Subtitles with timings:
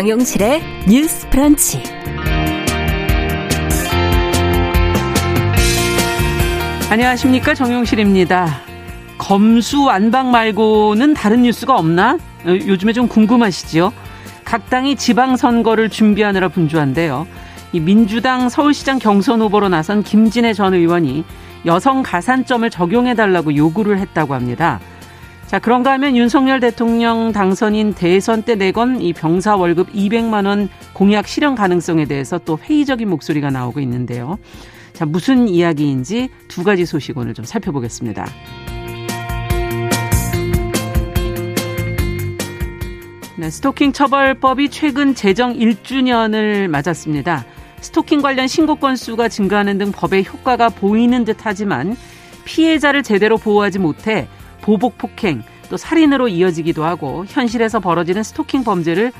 [0.00, 1.82] 정용실의 뉴스 프런치.
[6.88, 8.62] 안녕하십니까 정용실입니다.
[9.18, 12.14] 검수 완박 말고는 다른 뉴스가 없나?
[12.14, 13.92] 어, 요즘에 좀 궁금하시죠?
[14.42, 17.26] 각 당이 지방선거를 준비하느라 분주한데요.
[17.72, 21.24] 이 민주당 서울시장 경선 후보로 나선 김진애 전 의원이
[21.66, 24.80] 여성 가산점을 적용해달라고 요구를 했다고 합니다.
[25.50, 31.26] 자, 그런가 하면 윤석열 대통령 당선인 대선 때 내건 이 병사 월급 200만 원 공약
[31.26, 34.38] 실현 가능성에 대해서 또 회의적인 목소리가 나오고 있는데요.
[34.92, 38.28] 자, 무슨 이야기인지 두 가지 소식 오늘 좀 살펴보겠습니다.
[43.36, 47.44] 네, 스토킹 처벌법이 최근 제정 1주년을 맞았습니다.
[47.80, 51.96] 스토킹 관련 신고 건수가 증가하는 등 법의 효과가 보이는 듯 하지만
[52.44, 54.28] 피해자를 제대로 보호하지 못해
[54.60, 59.12] 보복 폭행 또 살인으로 이어지기도 하고 현실에서 벌어지는 스토킹 범죄를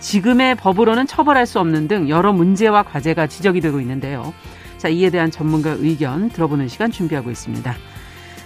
[0.00, 4.34] 지금의 법으로는 처벌할 수 없는 등 여러 문제와 과제가 지적이 되고 있는데요.
[4.78, 7.74] 자, 이에 대한 전문가 의견 들어보는 시간 준비하고 있습니다.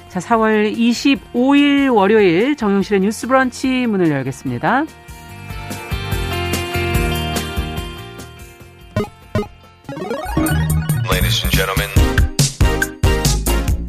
[0.08, 4.84] 자, 4월 25일 월요일 정용실의 뉴스 브런치 문을 열겠습니다.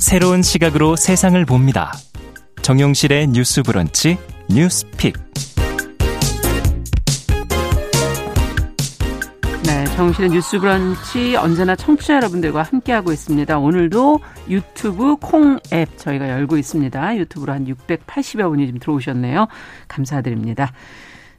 [0.07, 1.91] 새로운 시각으로 세상을 봅니다.
[2.67, 4.17] 정용실의 뉴스 브런치
[4.49, 5.15] 뉴스픽.
[9.65, 13.57] 네, 정용실의 뉴스 브런치 언제나 청취자 여러분들과 함께하고 있습니다.
[13.57, 17.15] 오늘도 유튜브 콩 앱 저희가 열고 있습니다.
[17.15, 19.47] 유튜브로 한 680여 분이 지금 들어오셨네요.
[19.87, 20.73] 감사드립니다.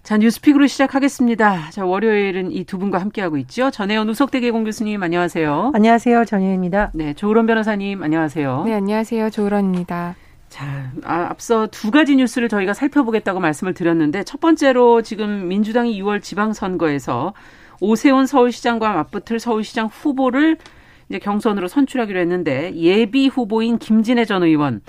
[0.03, 1.69] 자, 뉴스픽으로 시작하겠습니다.
[1.73, 3.71] 자, 월요일은 이 두 분과 함께하고 있죠.
[3.71, 5.73] 전혜연 우석대 개공 교수님, 안녕하세요.
[5.75, 6.25] 안녕하세요.
[6.25, 6.93] 전혜연입니다.
[6.95, 8.63] 네, 조으론 변호사님, 안녕하세요.
[8.65, 9.29] 네, 안녕하세요.
[9.29, 10.15] 조으론입니다.
[10.49, 16.23] 자, 아, 앞서 두 가지 뉴스를 저희가 살펴보겠다고 말씀을 드렸는데, 첫 번째로 지금 민주당이 6월
[16.23, 17.35] 지방선거에서
[17.81, 20.57] 오세훈 서울시장과 맞붙을 서울시장 후보를
[21.09, 24.81] 이제 경선으로 선출하기로 했는데, 예비 후보인 김진애 전 의원,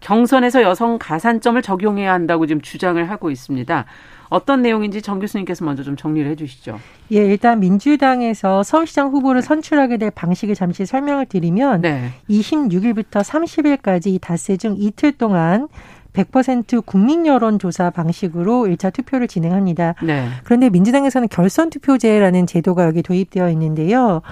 [0.00, 3.86] 경선에서 여성 가산점을 적용해야 한다고 지금 주장을 하고 있습니다.
[4.28, 6.78] 어떤 내용인지 정 교수님께서 먼저 좀 정리를 해 주시죠.
[7.12, 12.10] 예, 일단 민주당에서 서울시장 후보를 선출하게 될 방식을 잠시 설명을 드리면 네.
[12.28, 15.68] 26일부터 30일까지 닷새 중 이틀 동안
[16.12, 19.94] 100% 국민 여론 조사 방식으로 1차 투표를 진행합니다.
[20.02, 20.28] 네.
[20.44, 24.22] 그런데 민주당에서는 결선 투표제라는 제도가 여기 도입되어 있는데요.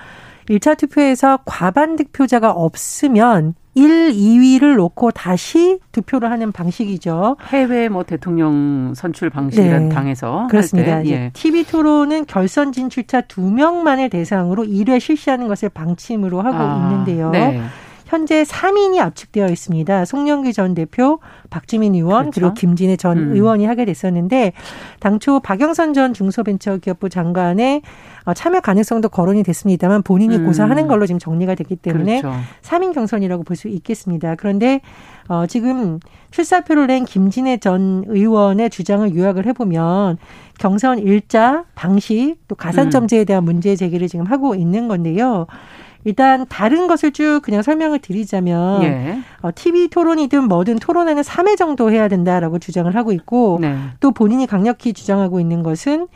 [0.49, 7.36] 1차 투표에서 과반 득표자가 없으면 1, 2위를 놓고 다시 투표를 하는 방식이죠.
[7.48, 9.94] 해외 뭐 대통령 선출 방식이란 네.
[9.94, 11.04] 당에서 그렇습니다.
[11.06, 11.30] 예.
[11.34, 17.30] TV 토론은 결선 진출자 2명만을 대상으로 1회 실시하는 것을 방침으로 하고 아, 있는데요.
[17.30, 17.60] 네.
[18.04, 20.04] 현재 3인이 압축되어 있습니다.
[20.04, 21.20] 송영기 전 대표,
[21.50, 22.41] 박지민 의원, 그렇죠?
[22.41, 23.32] 그리고 김진애 전 음.
[23.34, 24.53] 의원이 하게 됐었는데
[25.00, 27.82] 당초 박영선 전 중소벤처기업부 장관의
[28.26, 30.47] 어, 참여 가능성도 거론이 됐습니다만 본인이 음.
[30.47, 32.38] 고사하는 걸로 지금 정리가 됐기 때문에 그렇죠.
[32.62, 34.34] 3인 경선이라고 볼 수 있겠습니다.
[34.34, 34.81] 그런데
[35.28, 36.00] 어, 지금
[36.32, 40.19] 출사표를 낸 김진애 전 의원의 주장을 요약을 해보면
[40.59, 43.26] 경선 일자, 방식, 또 가산점제에 음.
[43.26, 45.47] 대한 문제 제기를 지금 하고 있는 건데요.
[46.04, 49.19] 일단 다른 것을 쭉 그냥 설명을 드리자면 예.
[49.41, 53.76] 어, TV 토론이든 뭐든 토론회는 3회 정도 해야 된다라고 주장을 하고 있고 네.
[54.00, 56.06] 또 본인이 강력히 주장하고 있는 것은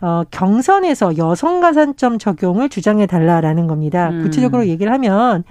[0.00, 4.10] 어, 경선에서 여성 가산점 적용을 주장해 달라라는 겁니다.
[4.10, 4.22] 음.
[4.22, 5.44] 구체적으로 얘기를 하면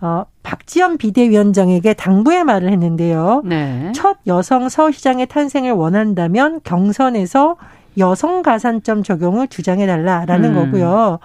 [0.00, 3.42] 어, 박지원 비대위원장에게 당부의 말을 했는데요.
[3.44, 3.92] 네.
[3.94, 7.56] 첫 여성 서울시장의 탄생을 원한다면 경선에서
[7.98, 10.54] 여성 가산점 적용을 주장해 달라라는 음.
[10.54, 11.18] 거고요.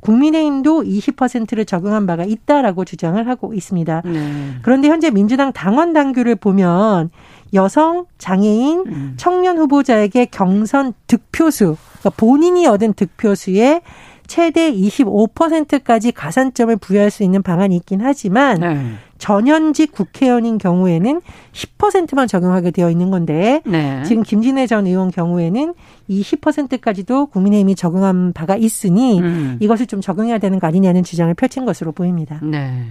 [0.00, 4.02] 국민의힘도 20%를 적용한 바가 있다라고 주장을 하고 있습니다.
[4.04, 4.32] 네.
[4.62, 7.10] 그런데 현재 민주당 당원 당규를 보면
[7.54, 9.14] 여성, 장애인, 음.
[9.16, 13.80] 청년 후보자에게 경선 득표수, 그러니까 본인이 얻은 득표수에
[14.28, 18.92] 최대 25%까지 가산점을 부여할 수 있는 방안이 있긴 하지만 네.
[19.16, 21.20] 전현직 국회의원인 경우에는
[21.52, 24.04] 10%만 적용하게 되어 있는 건데 네.
[24.04, 25.74] 지금 김진애 전 의원 경우에는
[26.08, 29.56] 이 10%까지도 국민의힘이 적용한 바가 있으니 음.
[29.60, 32.38] 이것을 좀 적용해야 되는 거 아니냐는 주장을 펼친 것으로 보입니다.
[32.42, 32.84] 네.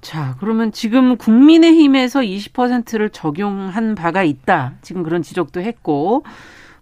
[0.00, 4.74] 자, 그러면 지금 국민의힘에서 20%를 적용한 바가 있다.
[4.80, 6.24] 지금 그런 지적도 했고,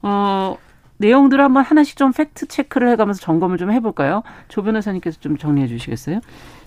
[0.03, 0.57] 어,
[0.99, 4.23] 내용들을 한번 하나씩 좀 팩트 체크를 해가면서 점검을 좀 해볼까요?
[4.49, 6.21] 조 변호사님께서 좀 정리해 주시겠어요?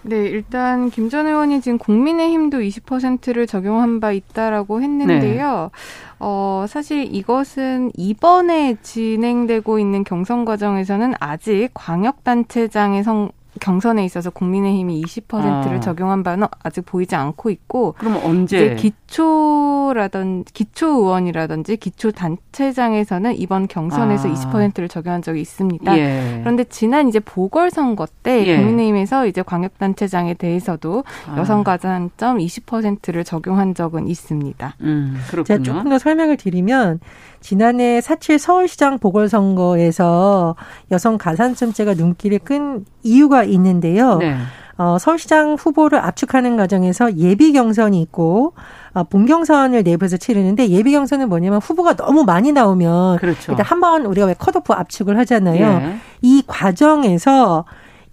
[0.04, 5.70] 네, 일단 김 전 의원이 지금 국민의힘도 20%를 적용한 바 있다라고 했는데요.
[5.72, 5.80] 네.
[6.20, 15.78] 어, 사실 이것은 이번에 진행되고 있는 경선 과정에서는 아직 광역단체장의 성, 경선에 있어서 국민의힘이 20%를
[15.78, 15.80] 아.
[15.80, 24.30] 적용한 바는 아직 보이지 않고 있고 그럼 언제 기초라든 기초 의원이라든지 기초 단체장에서는 이번 경선에서
[24.30, 24.34] 아.
[24.34, 25.98] 20%를 적용한 적이 있습니다.
[25.98, 26.40] 예.
[26.42, 28.58] 그런데 지난 이제 보궐선거 때 예.
[28.58, 31.38] 국민의힘에서 이제 광역단체장에 대해서도 아.
[31.38, 34.76] 여성 가산점 20%를 적용한 적은 있습니다.
[34.82, 35.44] 음, 그렇군요.
[35.44, 37.00] 제가 조금 더 설명을 드리면
[37.42, 40.56] 지난해 4.7 서울시장 보궐선거에서
[40.92, 44.18] 여성 가산점제가 눈길을 끈 이유가 있는데요.
[44.18, 44.36] 네.
[44.78, 48.54] 어, 서울시장 후보를 압축하는 과정에서 예비 경선이 있고
[48.94, 53.52] 어, 본 경선을 내부에서 치르는데 예비 경선은 뭐냐면 후보가 너무 많이 나오면 그렇죠.
[53.52, 55.66] 일단 한 번 우리가 왜 컷오프 압축을 하잖아요.
[55.66, 55.96] 예.
[56.22, 57.66] 이 과정에서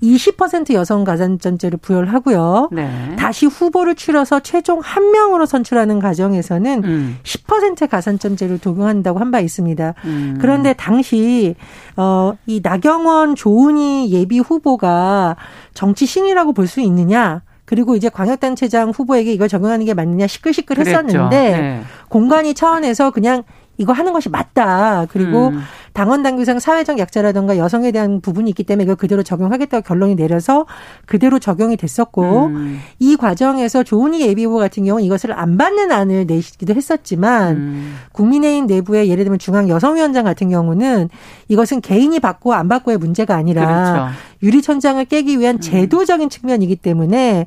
[0.03, 2.69] 20% 여성 가산점제를 부여를 하고요.
[2.73, 3.17] 네.
[3.19, 7.19] 다시 후보를 추려서 최종 한 명으로 선출하는 과정에서는 음.
[7.25, 9.95] 10% 가산점제를 적용한다고 한 바 있습니다.
[10.05, 10.39] 음.
[10.41, 11.55] 그런데 당시
[11.97, 15.37] 어이 나경원 조은희 예비 후보가
[15.75, 17.43] 정치 신이라고 볼 수 있느냐?
[17.65, 21.29] 그리고 이제 광역단체장 후보에게 이걸 적용하는 게 맞느냐 시끌시끌했었는데
[21.59, 21.83] 네.
[22.09, 23.43] 공간이 차원에서 그냥
[23.79, 25.07] 이거 하는 것이 맞다.
[25.09, 25.61] 그리고 음.
[25.93, 30.67] 당원 당규상 사회적 약자라든가 여성에 대한 부분이 있기 때문에 이걸 그대로 적용하겠다고 결론이 내려서
[31.07, 32.81] 그대로 적용이 됐었고 음.
[32.99, 37.97] 이 과정에서 조은희 예비후보 같은 경우는 이것을 안 받는 안을 내시기도 했었지만 음.
[38.13, 41.09] 국민의힘 내부에 예를 들면 중앙 여성위원장 같은 경우는
[41.49, 44.19] 이것은 개인이 받고 안 받고의 문제가 아니라 그렇죠.
[44.43, 45.61] 유리천장을 깨기 위한 음.
[45.61, 47.47] 제도적인 측면이기 때문에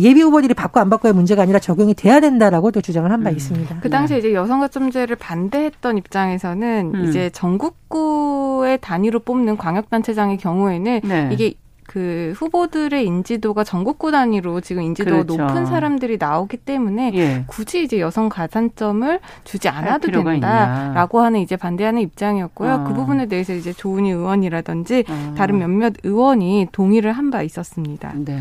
[0.00, 3.36] 예비 후보들이 받고 안 받고의 문제가 아니라 적용이 돼야 된다라고 또 주장을 한바 음.
[3.36, 3.80] 있습니다.
[3.80, 7.04] 그 당시에 이제 여성가점제를 반대했던 입장에서는 음.
[7.04, 11.28] 이제 전국구의 단위로 뽑는 광역단체장의 경우에는 네.
[11.32, 11.54] 이게
[11.86, 15.42] 그 후보들의 인지도가 전국구 단위로 지금 인지도가 그렇죠.
[15.42, 17.44] 높은 사람들이 나오기 때문에 예.
[17.46, 22.70] 굳이 이제 여성 가산점을 주지 않아도 된다라고 하는 이제 반대하는 입장이었고요.
[22.70, 22.84] 아.
[22.84, 25.34] 그 부분에 대해서 이제 조은희 의원이라든지 아.
[25.36, 28.12] 다른 몇몇 의원이 동의를 한 바 있었습니다.
[28.16, 28.40] 네.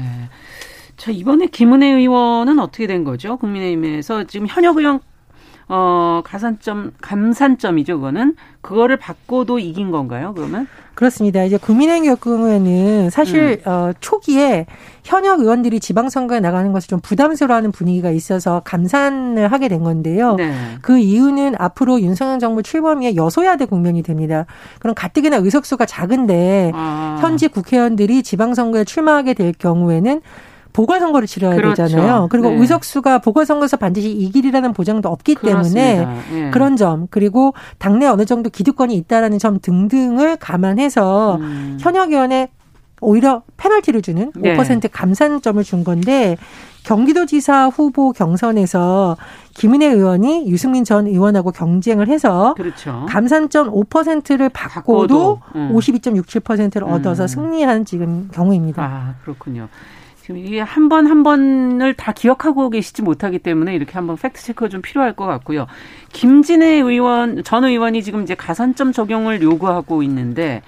[0.98, 3.38] 자, 이번에 김은혜 의원은 어떻게 된 거죠?
[3.38, 5.00] 국민의힘에서 지금 현역 의원
[5.70, 8.36] 어, 가산점, 감산점이죠, 그거는.
[8.62, 10.68] 그거를 받고도 이긴 건가요, 그러면?
[10.94, 11.44] 그렇습니다.
[11.44, 13.72] 이제 국민의힘 경우에는 사실, 음.
[13.72, 14.68] 어, 초기에
[15.04, 20.36] 현역 의원들이 지방선거에 나가는 것을 좀 부담스러워하는 분위기가 있어서 감산을 하게 된 건데요.
[20.36, 20.54] 네.
[20.82, 24.46] 그 이유는 앞으로 윤석열 정부 출범위에 여소야대 국면이 됩니다.
[24.80, 27.18] 그럼 가뜩이나 의석수가 작은데, 아.
[27.22, 30.22] 현지 국회의원들이 지방선거에 출마하게 될 경우에는
[30.74, 31.84] 보궐선거를 치러야 그렇죠.
[31.84, 32.28] 되잖아요.
[32.30, 32.58] 그리고 네.
[32.58, 35.82] 의석수가 보궐선거에서 반드시 이길이라는 보장도 없기 그렇습니다.
[35.82, 36.52] 때문에 네.
[36.52, 41.78] 그런 점 그리고 당내 어느 정도 기득권이 있다라는 점 등등을 감안해서 음.
[41.80, 42.50] 현역 의원의
[43.02, 44.56] 오히려 페널티를 주는 네.
[44.58, 46.38] 5% 감산점을 준 건데
[46.84, 49.18] 경기도지사 후보 경선에서
[49.54, 53.06] 김은혜 의원이 유승민 전 의원하고 경쟁을 해서 그렇죠.
[53.10, 55.72] 감산점 5%를 받고도, 받고도 음.
[55.74, 57.28] 52.67%를 얻어서 음.
[57.28, 58.84] 승리한 지금 경우입니다.
[58.84, 59.68] 아, 그렇군요.
[60.24, 64.70] 지금 이게 한 번 한 번을 다 기억하고 계시지 못하기 때문에 이렇게 한번 팩트 체크가
[64.70, 65.68] 좀 필요할 것 같고요.
[66.14, 70.62] 김진애 의원 전 의원이 지금 이제 가산점 적용을 요구하고 있는데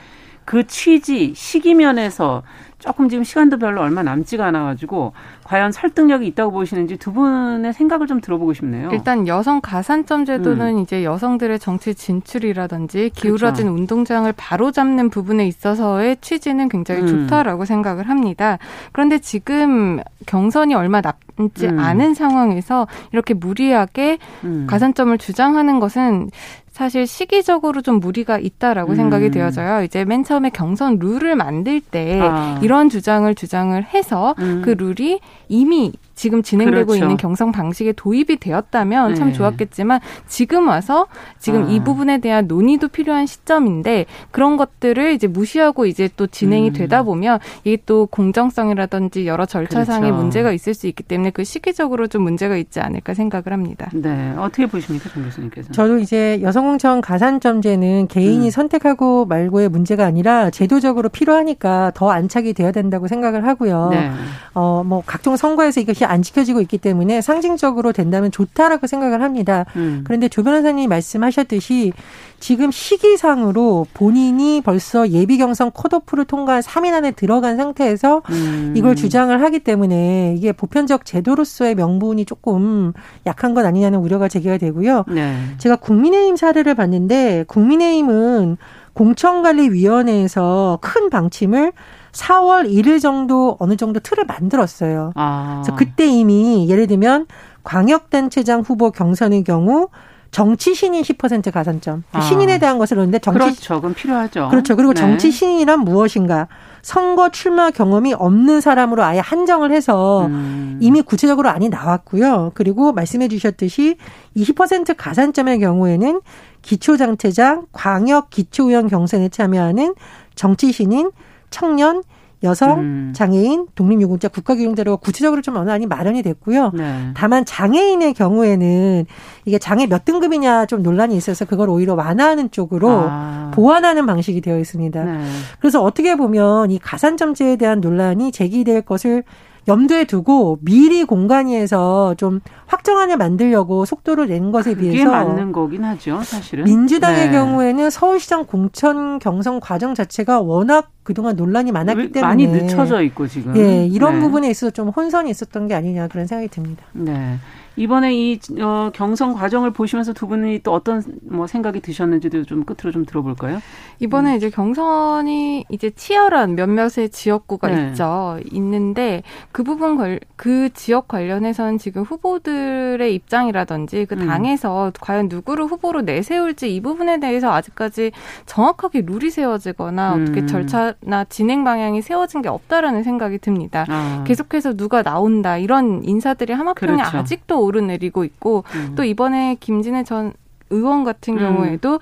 [0.43, 2.43] 그 취지 시기 면에서
[2.85, 8.21] 조금 지금 시간도 별로 얼마 남지가 않아가지고 과연 설득력이 있다고 보시는지 두 분의 생각을 좀
[8.21, 8.89] 들어보고 싶네요.
[8.91, 10.79] 일단 여성 가산점 제도는 음.
[10.79, 13.79] 이제 여성들의 정치 진출이라든지 기울어진 그렇죠.
[13.81, 17.07] 운동장을 바로잡는 부분에 있어서의 취지는 굉장히 음.
[17.07, 18.59] 좋다라고 생각을 합니다.
[18.91, 21.79] 그런데 지금 경선이 얼마 남지 음.
[21.79, 24.67] 않은 상황에서 이렇게 무리하게 음.
[24.69, 26.29] 가산점을 주장하는 것은
[26.75, 28.95] 사실 시기적으로 좀 무리가 있다라고 음.
[28.97, 29.83] 생각이 되어져요.
[29.83, 32.59] 이제 맨 처음에 경선 룰을 만들 때 아.
[32.61, 34.61] 이런 주장을 주장을 해서 음.
[34.61, 37.03] 그 룰이 이미 지금 진행되고 그렇죠.
[37.03, 39.15] 있는 경선 방식에 도입이 되었다면 네.
[39.15, 41.07] 참 좋았겠지만 지금 와서
[41.39, 41.69] 지금 아.
[41.69, 46.73] 이 부분에 대한 논의도 필요한 시점인데 그런 것들을 이제 무시하고 이제 또 진행이 음.
[46.73, 50.21] 되다 보면 이게 또 공정성이라든지 여러 절차상의 그렇죠.
[50.21, 53.89] 문제가 있을 수 있기 때문에 그 시기적으로 좀 문제가 있지 않을까 생각을 합니다.
[53.93, 54.33] 네.
[54.37, 55.71] 어떻게 보십니까, 정 교수님께서?
[55.73, 58.49] 저도 이제 여성공천 가산점제는 개인이 음.
[58.49, 63.89] 선택하고 말고의 문제가 아니라 제도적으로 필요하니까 더 안착이 돼야 된다고 생각을 하고요.
[63.91, 64.11] 네.
[64.53, 69.65] 어, 뭐 각종 선거에서 이것이 안 지켜지고 있기 때문에 상징적으로 된다면 좋다라고 생각을 합니다.
[69.75, 70.03] 음.
[70.05, 71.93] 그런데 조 변호사님이 말씀하셨듯이
[72.39, 78.73] 지금 시기상으로 본인이 벌써 예비 경선 컷오프를 통과한 3인 안에 들어간 상태에서 음.
[78.75, 82.93] 이걸 주장을 하기 때문에 이게 보편적 제도로서의 명분이 조금
[83.25, 85.05] 약한 건 아니냐는 우려가 제기가 되고요.
[85.07, 85.35] 네.
[85.57, 88.57] 제가 국민의힘 사례를 봤는데 국민의힘은
[88.93, 91.73] 공천관리위원회에서 큰 방침을
[92.15, 95.11] 4월 1일 정도 어느 정도 틀을 만들었어요.
[95.15, 95.61] 아.
[95.63, 97.27] 그래서 그때 이미 예를 들면
[97.63, 99.89] 광역단체장 후보 경선의 경우
[100.31, 102.03] 정치 신인 10% 가산점.
[102.11, 102.21] 아.
[102.21, 103.79] 신인에 대한 것을 그런데 정치 그렇죠.
[103.79, 104.49] 그럼 필요하죠.
[104.49, 104.75] 그렇죠.
[104.75, 104.99] 그리고 네.
[104.99, 106.47] 정치 신인이란 무엇인가?
[106.81, 110.77] 선거 출마 경험이 없는 사람으로 아예 한정을 해서 음.
[110.81, 112.51] 이미 구체적으로 안이 나왔고요.
[112.53, 113.97] 그리고 말씀해 주셨듯이
[114.37, 116.21] 20% 가산점의 경우에는
[116.61, 119.95] 기초장체장, 광역 기초의원 경선에 참여하는
[120.35, 121.11] 정치 신인,
[121.49, 122.03] 청년,
[122.43, 123.13] 여성, 음.
[123.15, 126.71] 장애인, 독립유공자, 국가기용자로 구체적으로 좀 어느 한이 마련이 됐고요.
[126.75, 127.11] 네.
[127.15, 129.05] 다만 장애인의 경우에는
[129.45, 133.51] 이게 장애 몇 등급이냐 좀 논란이 있어서 그걸 오히려 완화하는 쪽으로 아.
[133.53, 135.03] 보완하는 방식이 되어 있습니다.
[135.03, 135.25] 네.
[135.59, 139.23] 그래서 어떻게 보면 이 가산점제에 대한 논란이 제기될 것을
[139.67, 146.65] 염두에 두고 미리 공간위에서 좀 확정안을 만들려고 속도를 낸 것에 비해서 맞는 거긴 하죠, 사실은.
[146.65, 147.31] 민주당의 네.
[147.31, 153.55] 경우에는 서울시장 공천 경선 과정 자체가 워낙 그동안 논란이 많았기 때문에 많이 늦춰져 있고 지금.
[153.57, 154.19] 예, 이런 네.
[154.21, 156.83] 부분에 있어서 좀 혼선이 있었던 게 아니냐 그런 생각이 듭니다.
[156.93, 157.37] 네.
[157.75, 162.91] 이번에 이 어, 경선 과정을 보시면서 두 분이 또 어떤 뭐 생각이 드셨는지도 좀 끝으로
[162.91, 163.59] 좀 들어볼까요?
[163.99, 164.37] 이번에 음.
[164.37, 167.87] 이제 경선이 이제 치열한 몇몇의 지역구가 네.
[167.89, 168.39] 있죠.
[168.51, 174.27] 있는데 그 부분 걸, 그 지역 관련해서는 지금 후보들의 입장이라든지 그 음.
[174.27, 178.11] 당에서 과연 누구를 후보로 내세울지 이 부분에 대해서 아직까지
[178.45, 180.23] 정확하게 룰이 세워지거나 음.
[180.23, 183.85] 어떻게 절차나 진행 방향이 세워진 게 없다라는 생각이 듭니다.
[183.89, 184.23] 아.
[184.25, 187.17] 계속해서 누가 나온다 이런 인사들이 하마평에 그렇죠.
[187.17, 188.93] 아직도 오르내리고 있고 음.
[188.95, 190.33] 또 이번에 김진애 전
[190.69, 191.39] 의원 같은 음.
[191.39, 191.99] 경우에도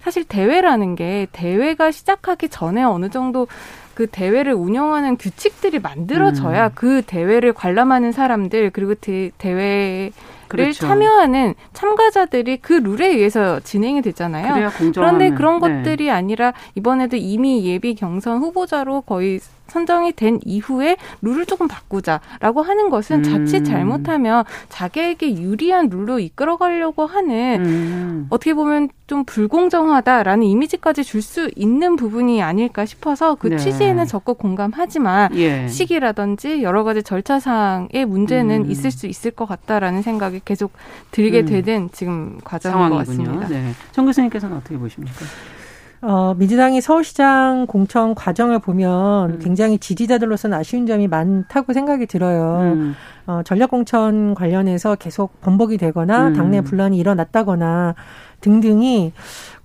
[0.00, 3.46] 사실 대회라는 게 대회가 시작하기 전에 어느 정도
[3.94, 6.70] 그 대회를 운영하는 규칙들이 만들어져야 음.
[6.76, 10.12] 그 대회를 관람하는 사람들 그리고 대, 대회
[10.46, 10.86] 그렇죠.
[10.86, 14.70] 참여하는 참가자들이 그 룰에 의해서 진행이 되잖아요.
[14.94, 15.82] 그런데 그런 네.
[15.82, 22.90] 것들이 아니라 이번에도 이미 예비 경선 후보자로 거의 선정이 된 이후에 룰을 조금 바꾸자라고 하는
[22.90, 23.22] 것은 음.
[23.22, 28.26] 자칫 잘못하면 자기에게 유리한 룰로 이끌어가려고 하는 음.
[28.30, 33.56] 어떻게 보면 좀 불공정하다라는 이미지까지 줄 수 있는 부분이 아닐까 싶어서 그 네.
[33.58, 35.68] 취지에는 적극 공감하지만 예.
[35.68, 38.70] 시기라든지 여러 가지 절차상의 문제는 음.
[38.70, 40.72] 있을 수 있을 것 같다라는 생각이 계속
[41.10, 41.46] 들게 음.
[41.46, 43.24] 되는 지금 과정인 상황이군요.
[43.24, 43.48] 것 같습니다.
[43.48, 43.72] 네.
[43.92, 45.12] 정 교수님께서는 어떻게 보십니까?
[46.00, 49.38] 어, 민주당이 서울시장 공천 과정을 보면 음.
[49.40, 52.72] 굉장히 지지자들로서는 아쉬운 점이 많다고 생각이 들어요.
[52.74, 52.94] 음.
[53.26, 56.34] 어, 전략공천 관련해서 계속 번복이 되거나 음.
[56.34, 57.94] 당내 분란이 일어났다거나
[58.40, 59.12] 등등이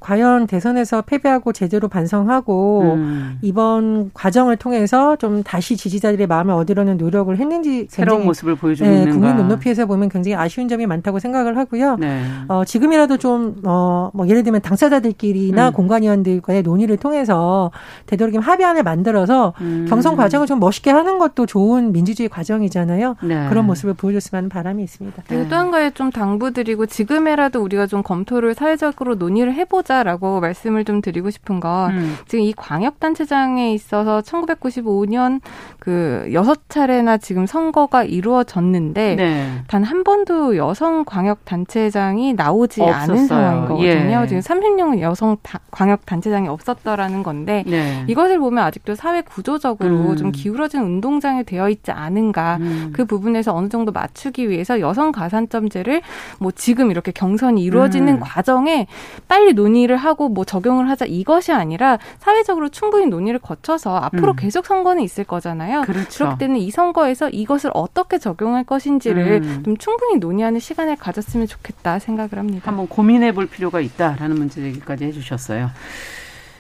[0.04, 3.40] 과연 대선에서 패배하고 제대로 반성하고 음.
[3.42, 9.14] 이번 과정을 통해서 좀 다시 지지자들의 마음을 얻으려는 노력을 했는지 새로운 모습을 보여주고 네, 있는가.
[9.14, 11.96] 국민 눈높이에서 보면 굉장히 아쉬운 점이 많다고 생각을 하고요.
[11.96, 12.24] 네.
[12.48, 15.74] 어, 지금이라도 좀 어, 뭐 예를 들면 당사자들끼리나 음.
[15.74, 17.72] 공관위원들과의 논의를 통해서
[18.06, 19.88] 되도록이면 합의안을 만들어서 음.
[19.90, 23.16] 경선 과정을 좀 멋있게 하는 것도 좋은 민주주의 과정이잖아요.
[23.24, 23.50] 네.
[23.50, 25.24] 그런 모습을 보여줬으면 하는 바람이 있습니다.
[25.28, 29.93] 그리고 또 한 가지 좀 당부드리고 지금이라도 우리가 좀 검토를 사회적으로 논의를 해보자.
[29.94, 32.16] 하자라고 말씀을 좀 드리고 싶은 건 음.
[32.28, 35.40] 지금 이 광역단체장에 있어서 1995년
[35.80, 39.52] 그 여섯 차례나 지금 선거가 이루어졌는데 네.
[39.68, 43.04] 단한 번도 여성 광역단체장이 나오지 없었어요.
[43.04, 44.22] 않은 상황인 거거든요.
[44.24, 44.28] 예.
[44.28, 45.38] 지금 30년은 여성
[45.72, 48.04] 광역단체장이 없었다라는 건데 네.
[48.08, 50.16] 이것을 보면 아직도 사회 구조적으로 음.
[50.16, 52.94] 좀 기울어진 운동장이 되어 있지 않은가 음.
[52.94, 56.02] 그 부분에서 어느 정도 맞추기 위해서 여성 가산점제를
[56.40, 58.20] 뭐 지금 이렇게 경선이 이루어지는 음.
[58.20, 58.88] 과정에
[59.28, 64.36] 빨리 논의 논의를 하고 뭐 적용을 하자 이것이 아니라 사회적으로 충분히 논의를 거쳐서 앞으로 음.
[64.38, 65.82] 계속 선거는 있을 거잖아요.
[65.82, 66.26] 그렇죠.
[66.26, 69.64] 그렇기 때문에 이 선거에서 이것을 어떻게 적용할 것인지를 음.
[69.64, 72.62] 좀 충분히 논의하는 시간을 가졌으면 좋겠다 생각을 합니다.
[72.66, 75.70] 한번 고민해 볼 필요가 있다라는 문제 제기까지 해주셨어요.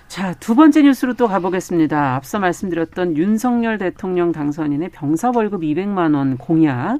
[0.08, 2.15] 자, 두 번째 뉴스로 또 가보겠습니다.
[2.15, 7.00] 앞서 말씀드렸던 윤석열 대통령 당선인의 병사 월급 200만 원 공약.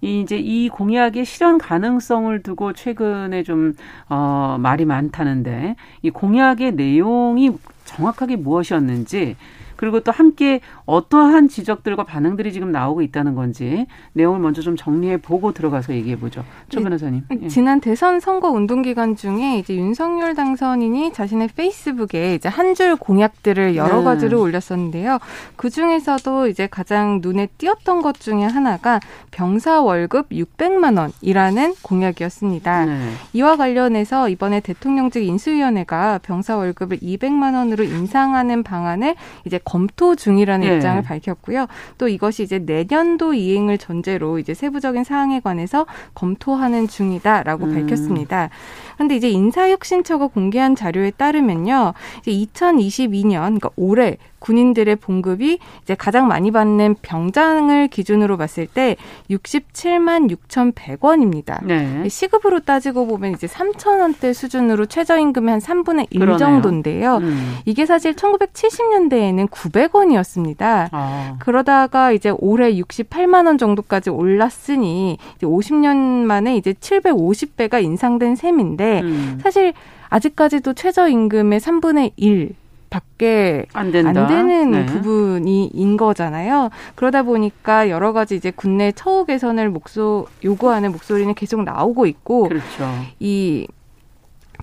[0.00, 3.74] 이 이제 이 공약의 실현 가능성을 두고 최근에 좀
[4.08, 7.50] 어, 말이 많다는데 이 공약의 내용이
[7.84, 9.36] 정확하게 무엇이었는지
[9.78, 15.52] 그리고 또 함께 어떠한 지적들과 반응들이 지금 나오고 있다는 건지 내용을 먼저 좀 정리해 보고
[15.52, 16.44] 들어가서 얘기해 보죠.
[16.68, 16.84] 조 네.
[16.84, 17.22] 변호사님.
[17.42, 17.48] 예.
[17.48, 23.76] 지난 대선 선거 운동 기간 중에 이제 윤석열 당선인이 자신의 페이스북에 이제 한 줄 공약들을
[23.76, 24.04] 여러 네.
[24.04, 25.18] 가지를 올렸었는데요.
[25.56, 32.84] 그 중에서도 이제 가장 눈에 띄었던 것 중에 하나가 병사 월급 600만 원이라는 공약이었습니다.
[32.84, 33.10] 네.
[33.32, 40.76] 이와 관련해서 이번에 대통령직 인수위원회가 병사 월급을 200만 원으로 인상하는 방안을 이제 검토 중이라는 예.
[40.76, 41.66] 입장을 밝혔고요.
[41.98, 45.84] 또 이것이 이제 내년도 이행을 전제로 이제 세부적인 사항에 관해서
[46.14, 47.74] 검토하는 중이다라고 음.
[47.74, 48.48] 밝혔습니다.
[48.94, 51.92] 그런데 이제 인사혁신처가 공개한 자료에 따르면요.
[52.22, 58.96] 이제 2022년 그러니까 올해 군인들의 봉급이 이제 가장 많이 받는 병장을 기준으로 봤을 때
[59.30, 61.64] 67만 6,100원입니다.
[61.64, 62.08] 네.
[62.08, 66.38] 시급으로 따지고 보면 이제 3천 원대 수준으로 최저임금의 한 3분의 1 그러네요.
[66.38, 67.16] 정도인데요.
[67.18, 67.56] 음.
[67.64, 70.88] 이게 사실 1970년대에는 900원이었습니다.
[70.92, 71.36] 아.
[71.38, 79.38] 그러다가 이제 올해 68만 원 정도까지 올랐으니 이제 50년 만에 이제 750배가 인상된 셈인데 음.
[79.42, 79.72] 사실
[80.10, 82.54] 아직까지도 최저임금의 3분의 1
[82.90, 84.86] 밖에 안, 안 되는 네.
[84.86, 86.70] 부분이인 거잖아요.
[86.94, 92.88] 그러다 보니까 여러 가지 이제 국내 처우 개선을 목소 요구하는 목소리는 계속 나오고 있고 그렇죠.
[93.20, 93.66] 이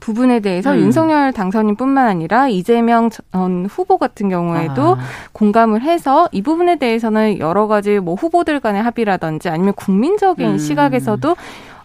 [0.02, 0.80] 부분에 대해서 음.
[0.80, 5.00] 윤석열 당선인뿐만 아니라 이재명 전 후보 같은 경우에도 아.
[5.32, 10.58] 공감을 해서 이 부분에 대해서는 여러 가지 뭐 후보들 간의 합의라든지 아니면 국민적인 음.
[10.58, 11.36] 시각에서도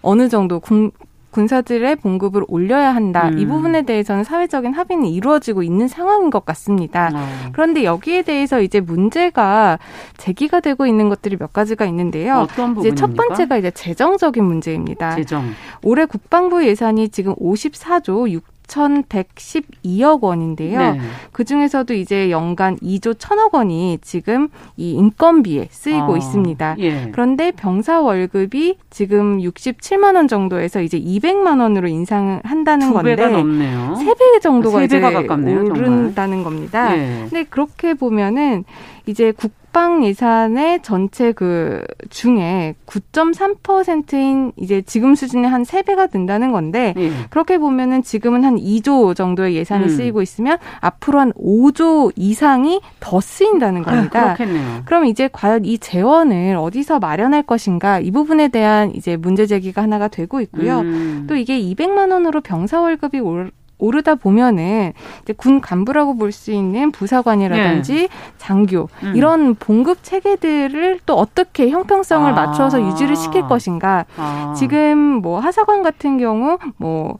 [0.03, 0.93] 어느 정도 국,
[1.31, 3.29] 군사들의 봉급을 올려야 한다.
[3.29, 3.39] 음.
[3.39, 7.11] 이 부분에 대해서는 사회적인 합의는 이루어지고 있는 상황인 것 같습니다.
[7.15, 7.51] 어.
[7.53, 9.79] 그런데 여기에 대해서 이제 문제가
[10.17, 12.39] 제기가 되고 있는 것들이 몇 가지가 있는데요.
[12.39, 12.89] 어떤 부분입니까?
[12.89, 15.17] 이제 첫 번째가 이제 재정적인 문제입니다.
[15.17, 15.51] 재정.
[15.83, 20.79] 올해 국방부 예산이 지금 54조 6 4,112억 원인데요.
[20.79, 21.01] 네.
[21.33, 26.77] 그 중에서도 이제 연간 2조 1천억 원이 지금 이 인건비에 쓰이고 아, 있습니다.
[26.79, 27.11] 예.
[27.13, 33.95] 그런데 병사 월급이 지금 67만 원 정도에서 이제 200만 원으로 인상을 한다는 건데 2배가 넘네요.
[33.99, 36.97] 3배 정도가 3배가 이제 가깝네요, 오른다는 겁니다.
[36.97, 37.27] 예.
[37.29, 38.65] 근데 그렇게 보면은
[39.11, 46.93] 이제 국 국방 예산의 전체 그 중에 9.3%인 이제 지금 수준의 한 3배가 된다는 건데
[46.97, 47.13] 예.
[47.31, 49.89] 그렇게 보면은 지금은 한 2조 정도의 예산이 음.
[49.89, 54.33] 쓰이고 있으면 앞으로 한 5조 이상이 더 쓰인다는 겁니다.
[54.33, 54.83] 아, 그렇겠네요.
[54.87, 60.09] 그럼 이제 과연 이 재원을 어디서 마련할 것인가 이 부분에 대한 이제 문제 제기가 하나가
[60.09, 60.81] 되고 있고요.
[60.81, 61.27] 음.
[61.29, 66.93] 또 이게 200만 원으로 병사 월급이 올 오르다 보면은 이제 군 간부라고 볼 수 있는
[66.93, 68.09] 부사관이라든지 네.
[68.39, 69.15] 장교 음.
[69.17, 72.35] 이런 봉급 체계들을 또 어떻게 형평성을 아.
[72.35, 74.05] 맞춰서 유지를 시킬 것인가.
[74.17, 74.55] 아.
[74.57, 77.19] 지금 뭐 하사관 같은 경우 뭐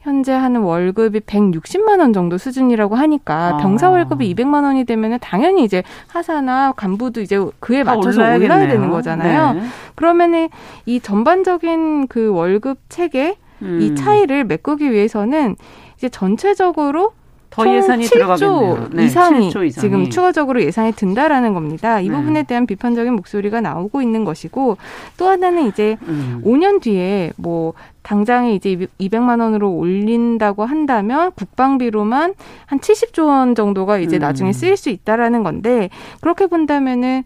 [0.00, 3.56] 현재 하는 월급이 160만 원 정도 수준이라고 하니까 아.
[3.58, 8.52] 병사 월급이 200만 원이 되면은 당연히 이제 하사나 간부도 이제 그에 맞춰서 올라야겠네요.
[8.58, 9.52] 올라야 되는 거잖아요.
[9.54, 9.62] 네.
[9.94, 10.48] 그러면은
[10.86, 13.78] 이 전반적인 그 월급 체계 음.
[13.80, 15.54] 이 차이를 메꾸기 위해서는
[16.02, 17.12] 이제 전체적으로
[17.50, 22.00] 더 예산이 7조 네, 이상이, 7조 이상이, 지금 추가적으로 예산이 든다라는 겁니다.
[22.00, 22.16] 이 네.
[22.16, 24.78] 부분에 대한 비판적인 목소리가 나오고 있는 것이고
[25.16, 26.42] 또 하나는 이제 음.
[26.44, 32.34] 5년 뒤에 뭐 당장에 이제 200만 원으로 올린다고 한다면 국방비로만
[32.66, 34.20] 한 70조 원 정도가 이제 음.
[34.20, 37.22] 나중에 쓰일 수 있다라는 건데 그렇게 본다면은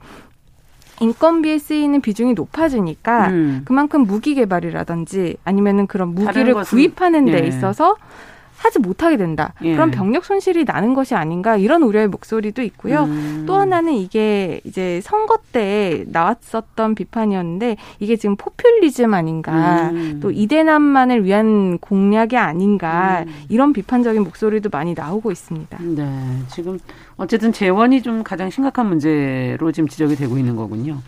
[1.00, 3.62] 인건비에 쓰이는 비중이 높아지니까 음.
[3.64, 7.46] 그만큼 무기 개발이라든지 아니면은 그런 무기를 구입하는 데 예.
[7.46, 7.96] 있어서
[8.66, 9.55] 하지 못하게 된다.
[9.62, 9.72] 예.
[9.72, 13.05] 그럼 병력 손실이 나는 것이 아닌가 이런 우려의 목소리도 있고요.
[13.05, 13.44] 음.
[13.46, 20.18] 또 하나는 이게 이제 선거 때 나왔었던 비판이었는데 이게 지금 포퓰리즘 아닌가 음.
[20.20, 23.33] 또 이대남만을 위한 공약이 아닌가 음.
[23.48, 25.79] 이런 비판적인 목소리도 많이 나오고 있습니다.
[25.81, 26.79] 네, 지금
[27.16, 30.98] 어쨌든 재원이 좀 가장 심각한 문제로 지금 지적이 되고 있는 거군요.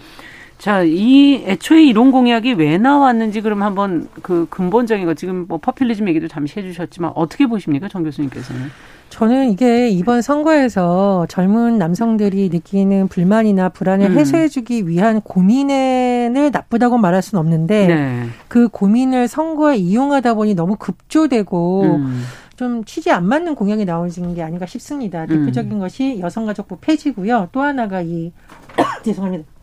[0.59, 6.09] 자, 이 애초에 이런 공약이 왜 나왔는지 그럼 한번 그 근본적인 거 지금 뭐 퍼퓰리즘
[6.09, 8.63] 얘기도 잠시 해주셨지만 어떻게 보십니까, 정 교수님께서는?
[9.09, 14.19] 저는 이게 이번 선거에서 젊은 남성들이 느끼는 불만이나 불안을 음.
[14.19, 18.27] 해소해주기 위한 고민을 나쁘다고 말할 수는 없는데 네.
[18.49, 22.23] 그 고민을 선거에 이용하다 보니 너무 급조되고 음.
[22.57, 25.25] 좀 취지 안 맞는 공약이 나오는 게 아닌가 싶습니다.
[25.25, 25.79] 대표적인 음.
[25.79, 27.49] 것이 여성가족부 폐지고요.
[27.53, 28.33] 또 하나가 이
[29.05, 29.58] 죄송합니다.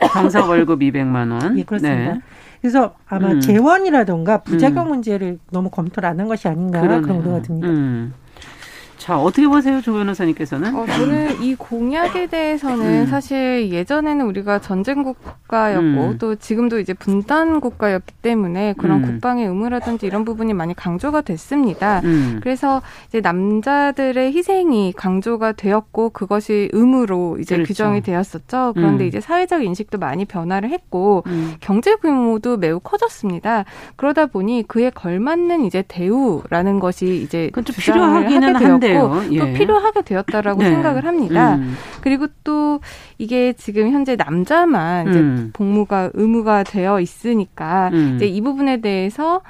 [0.00, 1.58] 강사 월급 200만 원.
[1.58, 2.14] 예, 그렇습니다.
[2.14, 2.20] 네.
[2.60, 3.40] 그래서 아마 음.
[3.40, 4.88] 재원이라던가 부작용 음.
[4.88, 7.02] 문제를 너무 검토를 안 한 것이 아닌가 그러네요.
[7.02, 7.68] 그런 우려가 듭니다.
[7.68, 8.12] 음.
[9.06, 10.74] 자, 어떻게 보세요, 조 변호사님께서는?
[10.74, 13.06] 어, 저는 이 공약에 대해서는 음.
[13.06, 16.18] 사실 예전에는 우리가 전쟁 국가였고 음.
[16.18, 19.06] 또 지금도 이제 분단 국가였기 때문에 그런 음.
[19.06, 22.00] 국방의 의무라든지 이런 부분이 많이 강조가 됐습니다.
[22.02, 22.40] 음.
[22.42, 27.68] 그래서 이제 남자들의 희생이 강조가 되었고 그것이 의무로 이제 그렇죠.
[27.68, 28.72] 규정이 되었었죠.
[28.74, 29.06] 그런데 음.
[29.06, 31.54] 이제 사회적 인식도 많이 변화를 했고 음.
[31.60, 33.66] 경제 규모도 매우 커졌습니다.
[33.94, 39.52] 그러다 보니 그에 걸맞는 이제 대우라는 것이 이제 필요하기는 한데 또 예.
[39.52, 40.70] 필요하게 되었다라고 네.
[40.70, 41.56] 생각을 합니다.
[41.56, 41.76] 음.
[42.00, 42.80] 그리고 또
[43.18, 45.50] 이게 지금 현재 남자만 이제 음.
[45.52, 48.14] 복무가 의무가 되어 있으니까 음.
[48.16, 49.42] 이제 이 부분에 대해서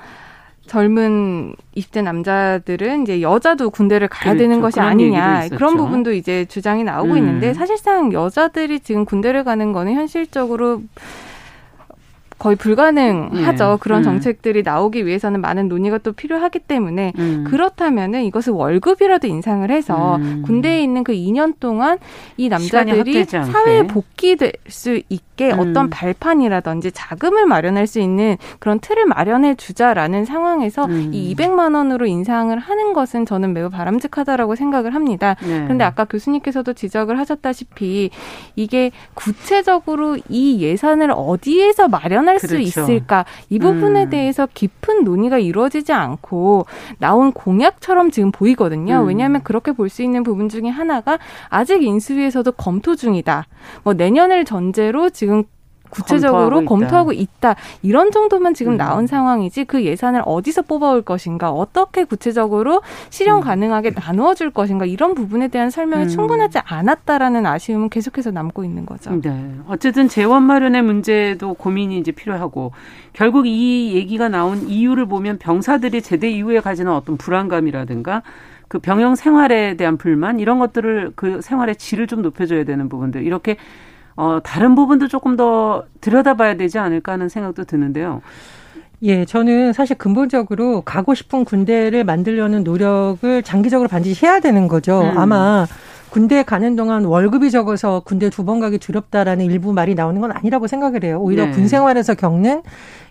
[0.67, 4.39] 젊은 20대 남자들은 이제 여자도 군대를 가야 그렇죠.
[4.39, 7.19] 되는 것이 아니냐 그런 부분도 이제 주장이 나오고 음.
[7.19, 10.83] 있는데 사실상 여자들이 지금 군대를 가는 거는 현실적으로
[12.39, 13.65] 거의 불가능하죠.
[13.65, 13.77] 네.
[13.81, 14.03] 그런 음.
[14.03, 17.45] 정책들이 나오기 위해서는 많은 논의가 또 필요하기 때문에 음.
[17.49, 20.43] 그렇다면은 이것을 월급이라도 인상을 해서 음.
[20.45, 21.99] 군대에 있는 그 2년 동안
[22.37, 25.61] 이 남자들이 사회에 복귀될 수 있게 음.
[25.61, 31.15] 어떤 발판이라든지 자금을 마련할 수 있는 그런 틀을 마련해 주자라는 상황에서 음.
[31.15, 35.37] 이 200만 원으로 인상을 하는 것은 저는 매우 바람직하다라고 생각을 합니다.
[35.43, 35.63] 네.
[35.63, 38.11] 그런데 아까 교수님께서도 지적을 하셨다시피
[38.57, 42.57] 이게 구체적으로 이 예산을 어디에서 마련 마련할 그렇죠.
[42.57, 44.11] 수 있을까 이 부분에 음.
[44.11, 46.67] 대해서 깊은 논의가 이루어지지 않고
[46.99, 49.03] 나온 공약처럼 지금 보이거든요.
[49.03, 49.09] 음.
[49.09, 51.17] 왜냐하면 그렇게 볼 수 있는 부분 중에 하나가
[51.49, 53.47] 아직 인수위에서도 검토 중이다.
[53.85, 55.45] 뭐 내년을 전제로 지금
[55.91, 57.37] 구체적으로 검토하고, 있다.
[57.47, 57.57] 있다.
[57.83, 58.77] 이런 정도만 지금 음.
[58.77, 63.43] 나온 상황이지 그 예산을 어디서 뽑아올 것인가 어떻게 구체적으로 실현 음.
[63.43, 66.09] 가능하게 나누어 줄 것인가 이런 부분에 대한 설명이 음.
[66.09, 69.21] 충분하지 않았다라는 아쉬움은 계속해서 남고 있는 거죠.
[69.21, 69.55] 네.
[69.69, 72.73] 어쨌든 재원 마련의 문제도 고민이 이제 필요하고
[73.13, 78.23] 결국 이 얘기가 나온 이유를 보면 병사들이 제대 이후에 가지는 어떤 불안감이라든가
[78.69, 83.57] 그 병영 생활에 대한 불만 이런 것들을 그 생활의 질을 좀 높여줘야 되는 부분들 이렇게
[84.17, 88.23] 어, 다른 부분도 조금 더 들여다봐야 되지 않을까 하는 생각도 드는데요.
[89.03, 95.03] 예, 저는 사실 근본적으로 가고 싶은 군대를 만들려는 노력을 장기적으로 반드시 해야 되는 거죠.
[95.03, 95.19] 음.
[95.19, 95.67] 아마
[96.17, 100.67] 군대 가는 동안 월급이 적어서 군대 두 번 가기 두렵다라는 일부 말이 나오는 건 아니라고
[100.67, 101.19] 생각을 해요.
[101.21, 101.51] 오히려 네.
[101.51, 102.63] 군 생활에서 겪는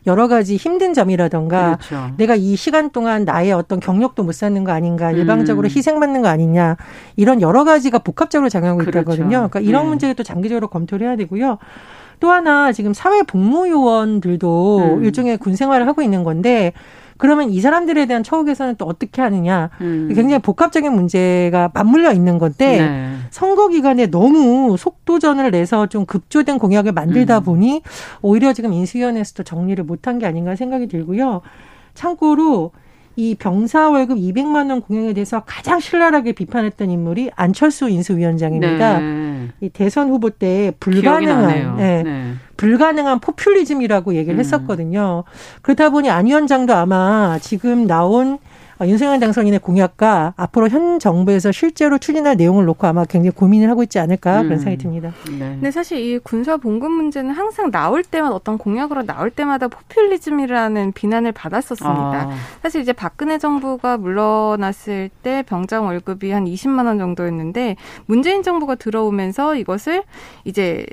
[0.08, 2.14] 여러 가지 힘든 점이라던가 그렇죠.
[2.18, 5.18] 내가 이 시간 동안 나의 어떤 경력도 못 쌓는 거 아닌가 음.
[5.18, 6.78] 일방적으로 희생받는 거 아니냐
[7.16, 8.98] 이런 여러 가지가 복합적으로 작용하고 그렇죠.
[9.00, 9.30] 있다거든요.
[9.50, 9.90] 그러니까 이런 네.
[9.90, 11.60] 문제도 장기적으로 검토를 해야 되고요.
[12.20, 15.04] 또 하나 지금 사회복무요원들도 음.
[15.04, 16.74] 일종의 군 생활을 하고 있는 건데
[17.18, 19.70] 그러면 이 사람들에 대한 처우 개선은 또 어떻게 하느냐.
[19.82, 20.12] 음.
[20.14, 23.16] 굉장히 복합적인 문제가 맞물려 있는 건데 네.
[23.30, 27.44] 선거 기간에 너무 속도전을 내서 좀 급조된 공약을 만들다 음.
[27.44, 27.82] 보니
[28.22, 31.42] 오히려 지금 인수위원회에서도 정리를 못한 게 아닌가 생각이 들고요.
[31.94, 32.72] 참고로
[33.16, 39.00] 이 병사 월급 200만 원 공약에 대해서 가장 신랄하게 비판했던 인물이 안철수 인수위원장입니다.
[39.00, 39.50] 네.
[39.62, 42.04] 이 대선 후보 때 불가능한 네.
[42.04, 42.34] 네.
[42.58, 44.40] 불가능한 포퓰리즘이라고 얘기를 음.
[44.40, 45.24] 했었거든요.
[45.62, 48.38] 그렇다 보니 안 위원장도 아마 지금 나온 어,
[48.82, 54.00] 윤석열 당선인의 공약과 앞으로 현 정부에서 실제로 추진할 내용을 놓고 아마 굉장히 고민을 하고 있지
[54.00, 54.58] 않을까 그런 음.
[54.58, 55.14] 생각이 듭니다.
[55.30, 55.40] 네.
[55.40, 61.32] 근데 사실 이 군사 봉급 문제는 항상 나올 때마다 어떤 공약으로 나올 때마다 포퓰리즘이라는 비난을
[61.32, 62.30] 받았었습니다.
[62.30, 62.36] 아.
[62.62, 69.56] 사실 이제 박근혜 정부가 물러났을 때 병장 월급이 한 20만 원 정도였는데 문재인 정부가 들어오면서
[69.56, 70.04] 이것을
[70.44, 70.86] 이제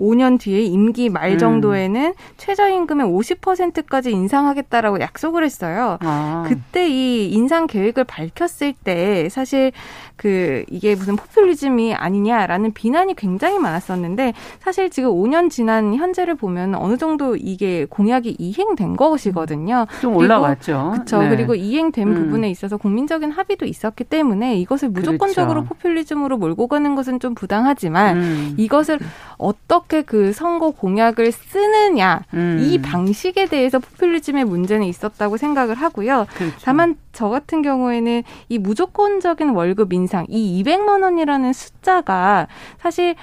[0.00, 1.38] 5년 뒤에 임기 말 음.
[1.38, 2.14] 정도에는 음.
[2.36, 5.98] 최저임금의 50%까지 인상하겠다라고 약속을 했어요.
[6.00, 6.44] 아.
[6.48, 9.72] 그때 이 인상 계획을 밝혔을 때 사실
[10.16, 16.96] 그 이게 무슨 포퓰리즘이 아니냐라는 비난이 굉장히 많았었는데 사실 지금 5년 지난 현재를 보면 어느
[16.96, 19.86] 정도 이게 공약이 이행된 것이거든요.
[20.00, 20.92] 좀 올라갔죠.
[20.92, 21.22] 그렇죠.
[21.22, 21.28] 네.
[21.30, 22.14] 그리고 이행된 음.
[22.14, 25.74] 부분에 있어서 국민적인 합의도 있었기 때문에 이것을 무조건적으로 그렇죠.
[25.74, 28.54] 포퓰리즘으로 몰고 가는 것은 좀 부당하지만 음.
[28.56, 28.98] 이것을
[29.38, 32.58] 어떻게 그 선거 공약을 쓰느냐 음.
[32.60, 36.26] 이 방식에 대해서 포퓰리즘의 문제는 있었다고 생각을 하고요.
[36.34, 36.56] 그렇죠.
[36.62, 42.46] 다만 저 같은 경우에는 이 무조건적인 월급 인상, 이 200만 원이라는 숫자가
[42.78, 43.14] 사실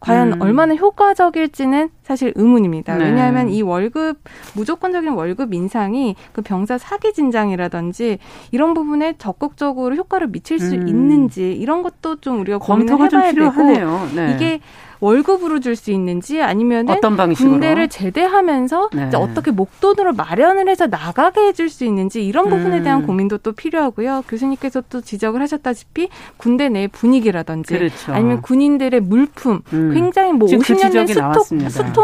[0.00, 0.42] 과연 음.
[0.42, 2.96] 얼마나 효과적일지는 사실 의문입니다.
[2.96, 3.04] 네.
[3.04, 4.18] 왜냐하면 이 월급
[4.54, 8.18] 무조건적인 월급 인상이 그 병사 사기 진장이라든지
[8.50, 10.88] 이런 부분에 적극적으로 효과를 미칠 수 음.
[10.88, 13.62] 있는지 이런 것도 좀 우리가 고민을 해봐야 되고
[14.14, 14.34] 네.
[14.34, 14.60] 이게
[15.00, 17.52] 월급으로 줄 수 있는지 아니면 어떤 방식으로?
[17.52, 19.10] 군대를 제대하면서 네.
[19.14, 22.82] 어떻게 목돈으로 마련을 해서 나가게 해줄 수 있는지 이런 부분에 음.
[22.82, 24.24] 대한 고민도 또 필요하고요.
[24.28, 28.12] 교수님께서 또 지적을 하셨다시피 군대 내 분위기라든지 그렇죠.
[28.12, 29.92] 아니면 군인들의 물품 음.
[29.94, 31.97] 굉장히 뭐 50년 된 수통, 수통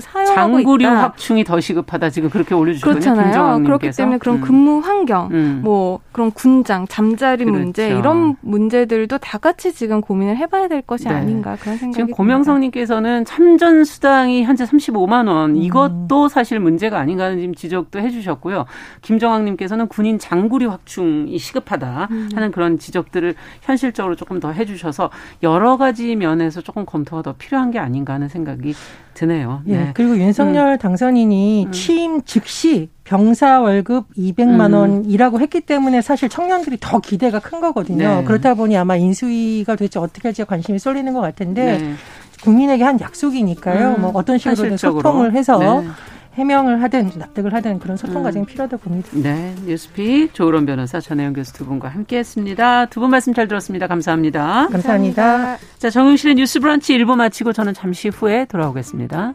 [0.00, 1.02] 사용하고 장구류 있다.
[1.02, 3.14] 확충이 더 시급하다 지금 그렇게 올려주셨거든요.
[3.14, 3.62] 그렇잖아요.
[3.62, 4.40] 그렇기 때문에 그런 음.
[4.40, 5.60] 근무 환경, 음.
[5.64, 7.58] 뭐 그런 군장, 잠자리 그렇죠.
[7.60, 11.14] 문제 이런 문제들도 다 같이 지금 고민을 해봐야 될 것이 네.
[11.14, 12.10] 아닌가 그런 생각이 지금.
[12.14, 15.56] 고명성님께서는 참전 수당이 현재 35만 원 음.
[15.56, 18.66] 이것도 사실 문제가 아닌가 하는 지금 지적도 해주셨고요.
[19.02, 22.28] 김정학님께서는 군인 장구리 확충이 시급하다 음.
[22.34, 25.10] 하는 그런 지적들을 현실적으로 조금 더 해주셔서
[25.42, 28.74] 여러 가지 면에서 조금 검토가 더 필요한 게 아닌가 하는 생각이
[29.14, 29.33] 드네요.
[29.66, 29.76] 예.
[29.76, 29.90] 네.
[29.94, 30.78] 그리고 윤석열 음.
[30.78, 31.72] 당선인이 음.
[31.72, 34.74] 취임 즉시 병사 월급 200만 음.
[34.74, 38.20] 원이라고 했기 때문에 사실 청년들이 더 기대가 큰 거거든요.
[38.20, 38.24] 네.
[38.24, 41.94] 그렇다 보니 아마 인수위가 도대체 어떻게 할지 관심이 쏠리는 것 같은데 네.
[42.42, 43.94] 국민에게 한 약속이니까요.
[43.96, 45.88] 음, 뭐 어떤 식으로든 소통을 해서 네.
[46.34, 48.22] 해명을 하든 납득을 하든 그런 소통 음.
[48.24, 49.08] 과정이 필요하다고 봅니다.
[49.12, 52.86] 네, 뉴스픽 조으론 변호사 전혜영 교수 두 분과 함께했습니다.
[52.86, 53.86] 두 분 말씀 잘 들었습니다.
[53.86, 54.68] 감사합니다.
[54.70, 55.22] 감사합니다.
[55.22, 55.58] 감사합니다.
[55.78, 59.34] 자, 정용실의 뉴스브런치 1부 마치고 저는 잠시 후에 돌아오겠습니다.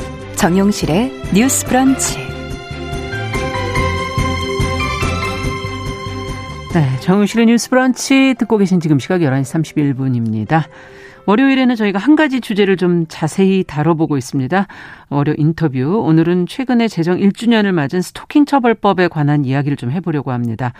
[0.41, 2.17] 정용실의 뉴스 브런치.
[6.73, 10.63] 네, 정용실의 뉴스 브런치 듣고 계신 지금 시각 11시 31분입니다.
[11.27, 14.65] 월요일에는 저희가 한 가지 주제를 좀 자세히 다뤄보고 있습니다.
[15.09, 16.01] 월요 인터뷰.
[16.03, 20.73] 오늘은 최근에 제정 1주년을 맞은 스토킹 처벌법에 관한 이야기를 좀 해보려고 합니다.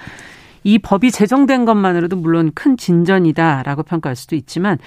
[0.64, 4.78] 이 법이 제정된 것만으로도 물론 큰 진전이다라고 평가할 수도 있지만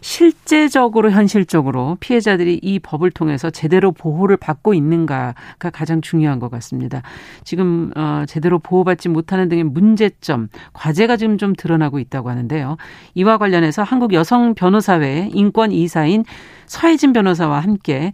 [0.00, 7.00] 실제적으로 현실적으로 피해자들이 이 법을 통해서 제대로 보호를 받고 있는가가 가장 중요한 것 같습니다.
[7.42, 12.76] 지금 어 제대로 보호받지 못하는 등의 문제점, 과제가 지금 좀 드러나고 있다고 하는데요.
[13.14, 16.24] 이와 관련해서 한국 여성 변호사회 인권 이사인
[16.66, 18.12] 서혜진 변호사와 함께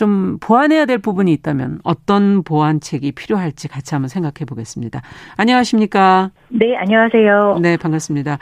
[0.00, 5.02] 좀 보완해야 될 부분이 있다면 어떤 보완책이 필요할지 같이 한번 생각해 보겠습니다.
[5.36, 6.30] 안녕하십니까?
[6.48, 7.58] 네, 안녕하세요.
[7.60, 8.38] 네, 반갑습니다.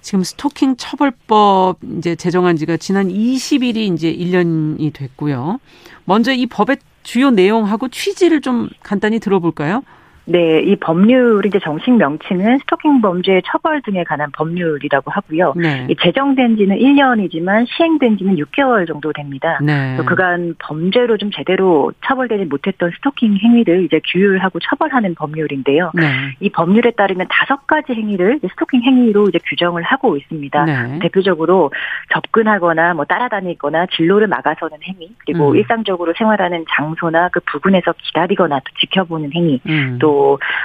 [0.00, 5.60] 지금 스토킹 처벌법 이제 제정한 지가 지난 20일이 이제 1년이 됐고요.
[6.06, 9.84] 먼저 이 법의 주요 내용하고 취지를 좀 간단히 들어볼까요?
[10.28, 15.54] 네, 이 법률 이제 정식 명칭은 스토킹 범죄 처벌 등에 관한 법률이라고 하고요.
[15.56, 15.86] 네.
[16.00, 19.60] 제정된 지는 1년이지만 시행된 지는 6개월 정도 됩니다.
[19.62, 19.96] 네.
[20.04, 25.92] 그간 범죄로 좀 제대로 처벌되지 못했던 스토킹 행위를 이제 규율하고 처벌하는 법률인데요.
[25.94, 26.02] 네.
[26.40, 30.64] 이 법률에 따르면 다섯 가지 행위를 스토킹 행위로 이제 규정을 하고 있습니다.
[30.64, 30.98] 네.
[31.02, 31.70] 대표적으로
[32.12, 35.56] 접근하거나 뭐 따라다니거나 진로를 막아서는 행위, 그리고 음.
[35.56, 39.98] 일상적으로 생활하는 장소나 그 부근에서 기다리거나 또 지켜보는 행위, 음.
[40.00, 40.15] 또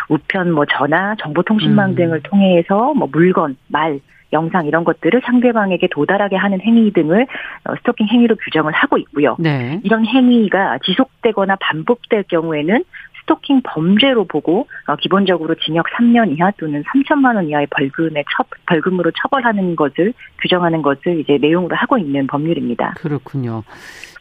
[0.10, 1.96] 우편 뭐 전화, 정보통신망 음.
[1.96, 4.00] 등을 통해서 뭐 물건, 말,
[4.34, 7.28] 영상 이런 것들을 상대방에게 도달하게 하는 행위 등을
[7.66, 9.36] 어, 스토킹 행위로 규정을 하고 있고요.
[9.40, 9.80] 네.
[9.84, 12.84] 이런 행위가 지속되거나 반복될 경우에는
[13.22, 19.12] 스토킹 범죄로 보고 어, 기본적으로 징역 3년 이하 또는 3천만 원 이하의 벌금에 처, 벌금으로
[19.22, 22.96] 처벌하는 것을 규정하는 것을 이제 내용으로 하고 있는 법률입니다.
[22.98, 23.64] 그렇군요.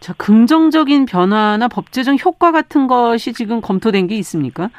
[0.00, 4.70] 자, 긍정적인 변화나 법제적 효과 같은 것이 지금 검토된 게 있습니까?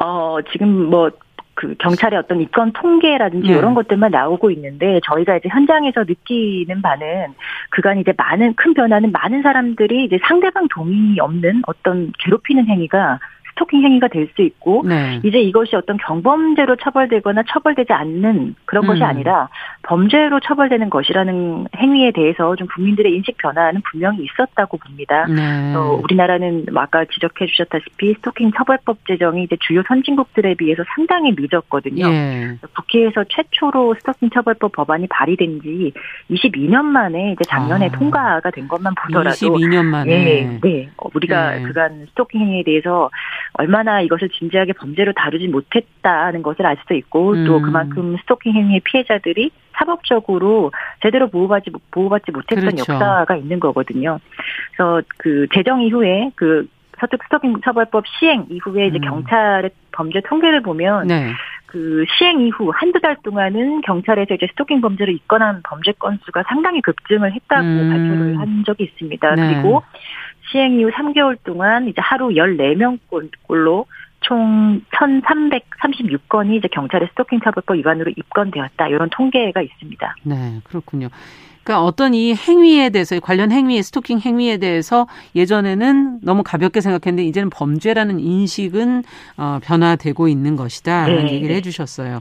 [0.00, 1.10] 어, 지금 뭐,
[1.54, 3.56] 그 경찰의 어떤 입건 통계라든지 네.
[3.56, 7.34] 이런 것들만 나오고 있는데 저희가 이제 현장에서 느끼는 바는
[7.70, 13.20] 그간 이제 많은 큰 변화는 많은 사람들이 이제 상대방 동의 없는 어떤 괴롭히는 행위가
[13.54, 15.20] 스토킹 행위가 될 수 있고 네.
[15.24, 18.88] 이제 이것이 어떤 경범죄로 처벌되거나 처벌되지 않는 그런 음.
[18.88, 19.48] 것이 아니라
[19.82, 25.26] 범죄로 처벌되는 것이라는 행위에 대해서 좀 국민들의 인식 변화는 분명히 있었다고 봅니다.
[25.26, 25.74] 네.
[25.74, 32.06] 어, 우리나라는 뭐 아까 지적해 주셨다시피 스토킹 처벌법 제정이 이제 주요 선진국들에 비해서 상당히 늦었거든요.
[32.08, 32.58] 예.
[32.74, 35.92] 국회에서 최초로 스토킹 처벌법 법안이 발의된 지
[36.30, 37.90] 22년 만에 이제 작년에 아.
[37.90, 40.88] 통과가 된 것만 보더라도 22년 만에 네, 네.
[40.96, 41.62] 어, 우리가 예.
[41.62, 43.10] 그간 스토킹 행위에 대해서
[43.54, 47.44] 얼마나 이것을 진지하게 범죄로 다루지 못했다는 것을 알 수도 있고 음.
[47.46, 52.92] 또 그만큼 스토킹 행위의 피해자들이 사법적으로 제대로 보호받지 보호받지 못했던 그렇죠.
[52.92, 54.18] 역사가 있는 거거든요.
[54.76, 56.68] 그래서 그 제정 이후에 그
[57.00, 59.08] 서특 스토킹 처벌법 시행 이후에 이제 음.
[59.08, 61.32] 경찰의 범죄 통계를 보면 네.
[61.66, 67.32] 그 시행 이후 한두 달 동안은 경찰에서 이제 스토킹 범죄를 입건한 범죄 건수가 상당히 급증을
[67.32, 67.90] 했다고 음.
[67.90, 69.34] 발표를 한 적이 있습니다.
[69.34, 69.54] 네.
[69.54, 69.82] 그리고
[70.50, 73.86] 시행 이후 3개월 동안 이제 하루 14명꼴로
[74.20, 78.88] 총 1,336건이 이제 경찰의 스토킹 처벌법 위반으로 입건되었다.
[78.88, 80.16] 이런 통계가 있습니다.
[80.24, 81.08] 네, 그렇군요.
[81.62, 87.50] 그러니까 어떤 이 행위에 대해서 관련 행위의 스토킹 행위에 대해서 예전에는 너무 가볍게 생각했는데 이제는
[87.50, 89.02] 범죄라는 인식은
[89.38, 91.32] 어, 변화되고 있는 것이다라는 네.
[91.32, 92.20] 얘기를 해주셨어요.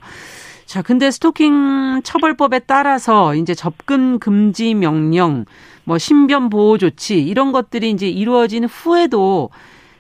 [0.66, 5.44] 자, 근데 스토킹 처벌법에 따라서 이제 접근 금지 명령,
[5.84, 9.50] 뭐 신변 보호 조치 이런 것들이 이제 이루어진 후에도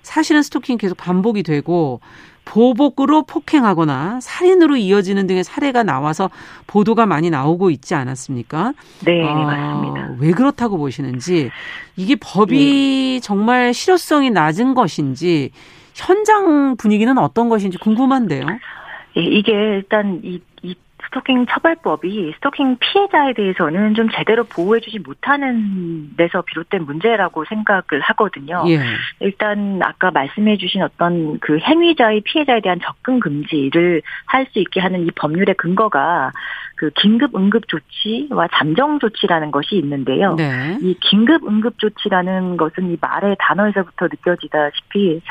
[0.01, 1.99] 사실은 스토킹 계속 반복이 되고
[2.45, 6.29] 보복으로 폭행하거나 살인으로 이어지는 등의 사례가 나와서
[6.67, 8.73] 보도가 많이 나오고 있지 않았습니까?
[9.05, 10.15] 네, 아, 맞습니다.
[10.19, 11.49] 왜 그렇다고 보시는지
[11.95, 13.25] 이게 법이 네.
[13.25, 15.51] 정말 실효성이 낮은 것인지
[15.93, 18.45] 현장 분위기는 어떤 것인지 궁금한데요.
[19.17, 26.41] 예, 이게 일단 이, 이 스토킹 처벌법이 스토킹 피해자에 대해서는 좀 제대로 보호해주지 못하는 데서
[26.43, 28.63] 비롯된 문제라고 생각을 하거든요.
[28.67, 28.79] 예.
[29.19, 35.11] 일단 아까 말씀해주신 어떤 그 행위자의 피해자에 대한 접근 금지를 할 수 있게 하는 이
[35.11, 36.31] 법률의 근거가
[36.75, 40.35] 그 긴급 응급 조치와 잠정 조치라는 것이 있는데요.
[40.35, 40.77] 네.
[40.81, 45.21] 이 긴급 응급 조치라는 것은 이 말의 단어에서부터 느껴지다시피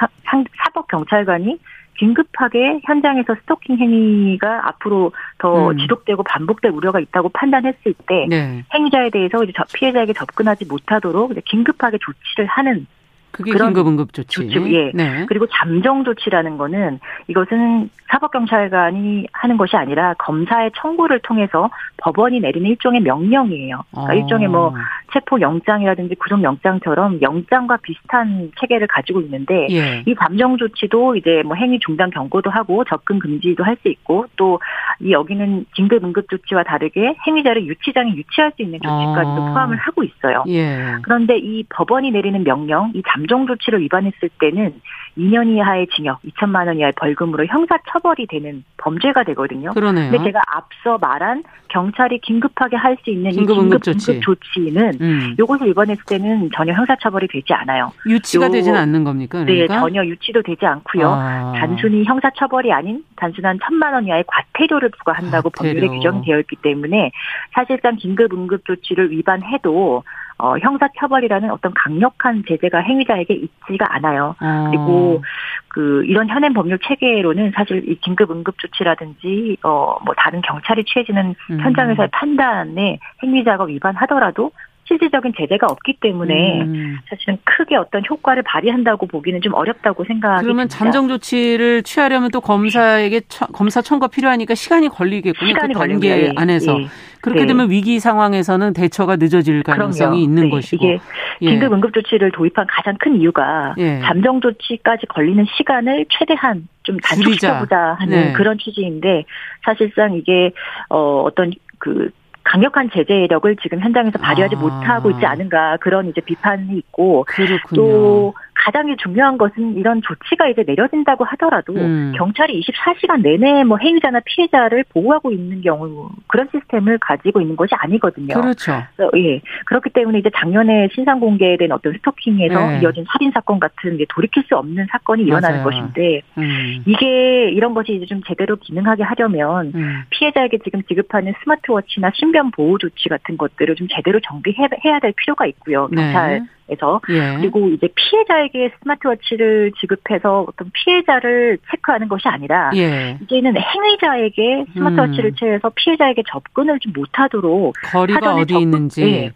[0.64, 1.58] 사법 경찰관이
[1.98, 5.78] 긴급하게 현장에서 스토킹 행위가 앞으로 더 음.
[5.78, 8.64] 지속되고 반복될 우려가 있다고 판단했을 때 네.
[8.74, 12.86] 행위자에 대해서 이제 피해자에게 접근하지 못하도록 긴급하게 조치를 하는
[13.32, 14.48] 그게 긴급 응급 조치.
[14.48, 14.74] 조치.
[14.74, 14.90] 예.
[14.94, 15.26] 네.
[15.26, 23.00] 그리고 잠정 조치라는 거는 이것은 사법경찰관이 하는 것이 아니라 검사의 청구를 통해서 법원이 내리는 일종의
[23.00, 23.82] 명령이에요.
[23.90, 24.16] 그러니까 어.
[24.16, 24.74] 일종의 뭐
[25.12, 30.02] 체포 영장이라든지 구속 영장처럼 영장과 비슷한 체계를 가지고 있는데 예.
[30.06, 34.58] 이 잠정 조치도 이제 뭐 행위 중단 경고도 하고 접근 금지도 할 수 있고 또
[35.00, 39.52] 이 여기는 긴급 응급 조치와 다르게 행위자를 유치장에 유치할 수 있는 조치까지도 어.
[39.52, 40.44] 포함을 하고 있어요.
[40.48, 40.96] 예.
[41.02, 44.74] 그런데 이 법원이 내리는 명령, 이 잠정 조치를 위반했을 때는
[45.18, 49.70] 2년 이하의 징역, 2천만 원 이하의 벌금으로 형사 처벌이 되는 범죄가 되거든요.
[49.72, 50.10] 그러네요.
[50.10, 54.20] 근데 제가 앞서 말한 경찰이 긴급하게 할 수 있는 긴급, 이 긴급 응급 조치.
[54.20, 55.34] 조치는 음.
[55.38, 57.90] 이것을 위반했을 때는 전혀 형사 처벌이 되지 않아요.
[58.06, 59.38] 유치가 되지는 않는 겁니까?
[59.40, 59.74] 네, 그러니까?
[59.74, 61.08] 네, 전혀 유치도 되지 않고요.
[61.10, 61.52] 아.
[61.56, 65.80] 단순히 형사 처벌이 아닌 단순한 천만 원 이하의 과태료를 부과한다고 과태료.
[65.80, 67.10] 법률에 규정이 되어 있기 때문에
[67.52, 70.04] 사실상 긴급 응급 조치를 위반해도
[70.42, 74.34] 어, 형사처벌이라는 어떤 강력한 제재가 행위자에게 있지가 않아요.
[74.40, 74.66] 아.
[74.70, 75.22] 그리고
[75.68, 81.34] 그 이런 현행 법률 체계로는 사실 이 긴급 응급 조치라든지 어 뭐 다른 경찰이 취해지는
[81.50, 81.60] 음.
[81.60, 84.50] 현장에서의 판단에 행위자가 위반하더라도
[84.84, 86.98] 실질적인 제재가 없기 때문에 음.
[87.08, 90.76] 사실은 크게 어떤 효과를 발휘한다고 보기는 좀 어렵다고 생각이 그러면 듭니다.
[90.76, 95.48] 잠정 조치를 취하려면 또 검사에게 처, 검사 청과 필요하니까 시간이 걸리겠군요.
[95.48, 96.32] 시간이 그 단계 예.
[96.36, 96.80] 안에서.
[96.80, 96.86] 예.
[97.22, 97.46] 그렇게 네.
[97.46, 100.22] 되면 위기 상황에서는 대처가 늦어질 가능성이 그럼요.
[100.22, 100.50] 있는 네.
[100.50, 100.84] 것이고.
[100.84, 100.98] 이게
[101.40, 101.50] 예.
[101.50, 104.00] 긴급 응급 조치를 도입한 가장 큰 이유가 예.
[104.00, 108.32] 잠정 조치까지 걸리는 시간을 최대한 좀 단축시켜보자 하는 네.
[108.32, 109.24] 그런 취지인데
[109.64, 110.50] 사실상 이게
[110.88, 112.10] 어 어떤 그
[112.44, 114.58] 강력한 제재력을 지금 현장에서 발휘하지 아.
[114.58, 117.80] 못하고 있지 않은가 그런 이제 비판이 있고 그렇군요.
[117.80, 122.12] 또 가장 중요한 것은 이런 조치가 이제 내려진다고 하더라도 음.
[122.16, 128.34] 경찰이 24시간 내내 뭐 행위자나 피해자를 보호하고 있는 경우 그런 시스템을 가지고 있는 것이 아니거든요.
[128.34, 128.72] 그렇죠.
[129.16, 129.40] 예.
[129.66, 132.80] 그렇기 때문에 이제 작년에 신상 공개된 어떤 스토킹에서 네.
[132.82, 135.64] 이어진 살인 사건 같은 게 돌이킬 수 없는 사건이 일어나는 맞아요.
[135.64, 136.82] 것인데 음.
[136.86, 140.02] 이게 이런 것이 이제 좀 제대로 기능하게 하려면 음.
[140.10, 144.68] 피해자에게 지금 지급하는 스마트워치나 신변 보호 조치 같은 것들을 좀 제대로 정비해야
[145.00, 145.88] 될 필요가 있고요.
[145.90, 146.02] 네.
[146.02, 146.46] 경찰 네.
[146.72, 147.36] 에서 예.
[147.36, 153.18] 그리고 이제 피해자에게 스마트워치를 지급해서 어떤 피해자를 체크하는 것이 아니라 예.
[153.22, 155.34] 이제는 행위자에게 스마트워치를 음.
[155.34, 159.32] 채워서 피해자에게 접근을 좀 못하도록 거리가 어디 접근, 있는지 예.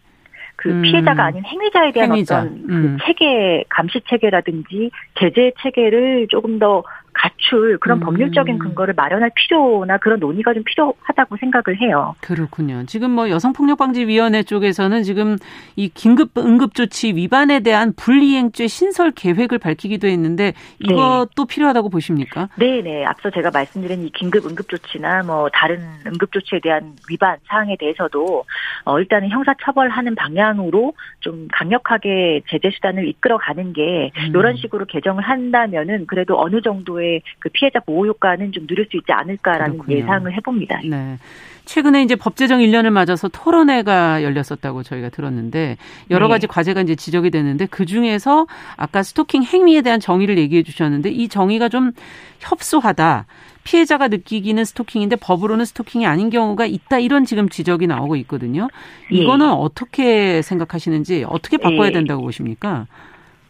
[0.56, 0.82] 그 음.
[0.82, 2.38] 피해자가 아닌 행위자에 대한 행위자.
[2.38, 2.98] 어떤 그 음.
[3.04, 6.82] 체계 감시 체계라든지 제재 체계를 조금 더
[7.16, 8.00] 갖출 그런 음.
[8.00, 12.14] 법률적인 근거를 마련할 필요나 그런 논의가 좀 필요하다고 생각을 해요.
[12.20, 12.84] 그렇군요.
[12.86, 15.38] 지금 뭐 여성폭력방지위원회 쪽에서는 지금
[15.76, 21.54] 이 긴급 응급조치 위반에 대한 불이행죄 신설 계획을 밝히기도 했는데 이것도 네.
[21.54, 22.48] 필요하다고 보십니까?
[22.56, 23.04] 네, 네.
[23.04, 28.44] 앞서 제가 말씀드린 이 긴급 응급조치나 뭐 다른 응급조치에 대한 위반 사항에 대해서도
[28.84, 34.26] 어 일단은 형사처벌하는 방향으로 좀 강력하게 제재 수단을 이끌어가는 게 음.
[34.28, 38.96] 이런 식으로 개정을 한다면은 그래도 어느 정도의 정도의 그 피해자 보호 효과는 좀 누릴 수
[38.96, 39.98] 있지 않을까라는 그렇군요.
[39.98, 40.80] 예상을 해봅니다.
[40.84, 41.18] 네.
[41.64, 45.76] 최근에 이제 법 제정 1년을 맞아서 토론회가 열렸었다고 저희가 들었는데
[46.10, 46.34] 여러 네.
[46.34, 51.28] 가지 과제가 이제 지적이 됐는데 그 중에서 아까 스토킹 행위에 대한 정의를 얘기해 주셨는데 이
[51.28, 51.92] 정의가 좀
[52.40, 53.26] 협소하다.
[53.64, 58.68] 피해자가 느끼기는 스토킹인데 법으로는 스토킹이 아닌 경우가 있다 이런 지금 지적이 나오고 있거든요.
[59.10, 59.52] 이거는 네.
[59.52, 61.92] 어떻게 생각하시는지 어떻게 바꿔야 예.
[61.92, 62.86] 된다고 보십니까?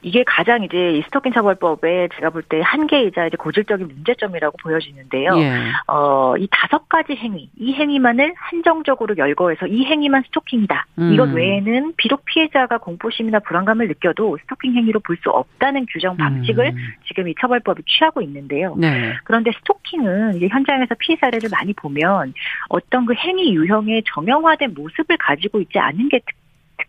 [0.06, 5.36] 이게 가장 이제 이 스토킹 처벌법에 제가 볼 때 한계이자 이제 고질적인 문제점이라고 보여지는데요.
[5.38, 5.58] 예.
[5.88, 10.86] 어, 이 다섯 가지 행위, 이 행위만을 한정적으로 열거해서 이 행위만 스토킹이다.
[11.00, 11.12] 음.
[11.12, 16.76] 이것 외에는 비록 피해자가 공포심이나 불안감을 느껴도 스토킹 행위로 볼 수 없다는 규정 방식을 음.
[17.08, 18.76] 지금 이 처벌법이 취하고 있는데요.
[18.76, 19.14] 네.
[19.24, 22.32] 그런데 스토킹은 이제 현장에서 피해 사례를 많이 보면
[22.68, 26.36] 어떤 그 행위 유형의 정형화된 모습을 가지고 있지 않은 게 특.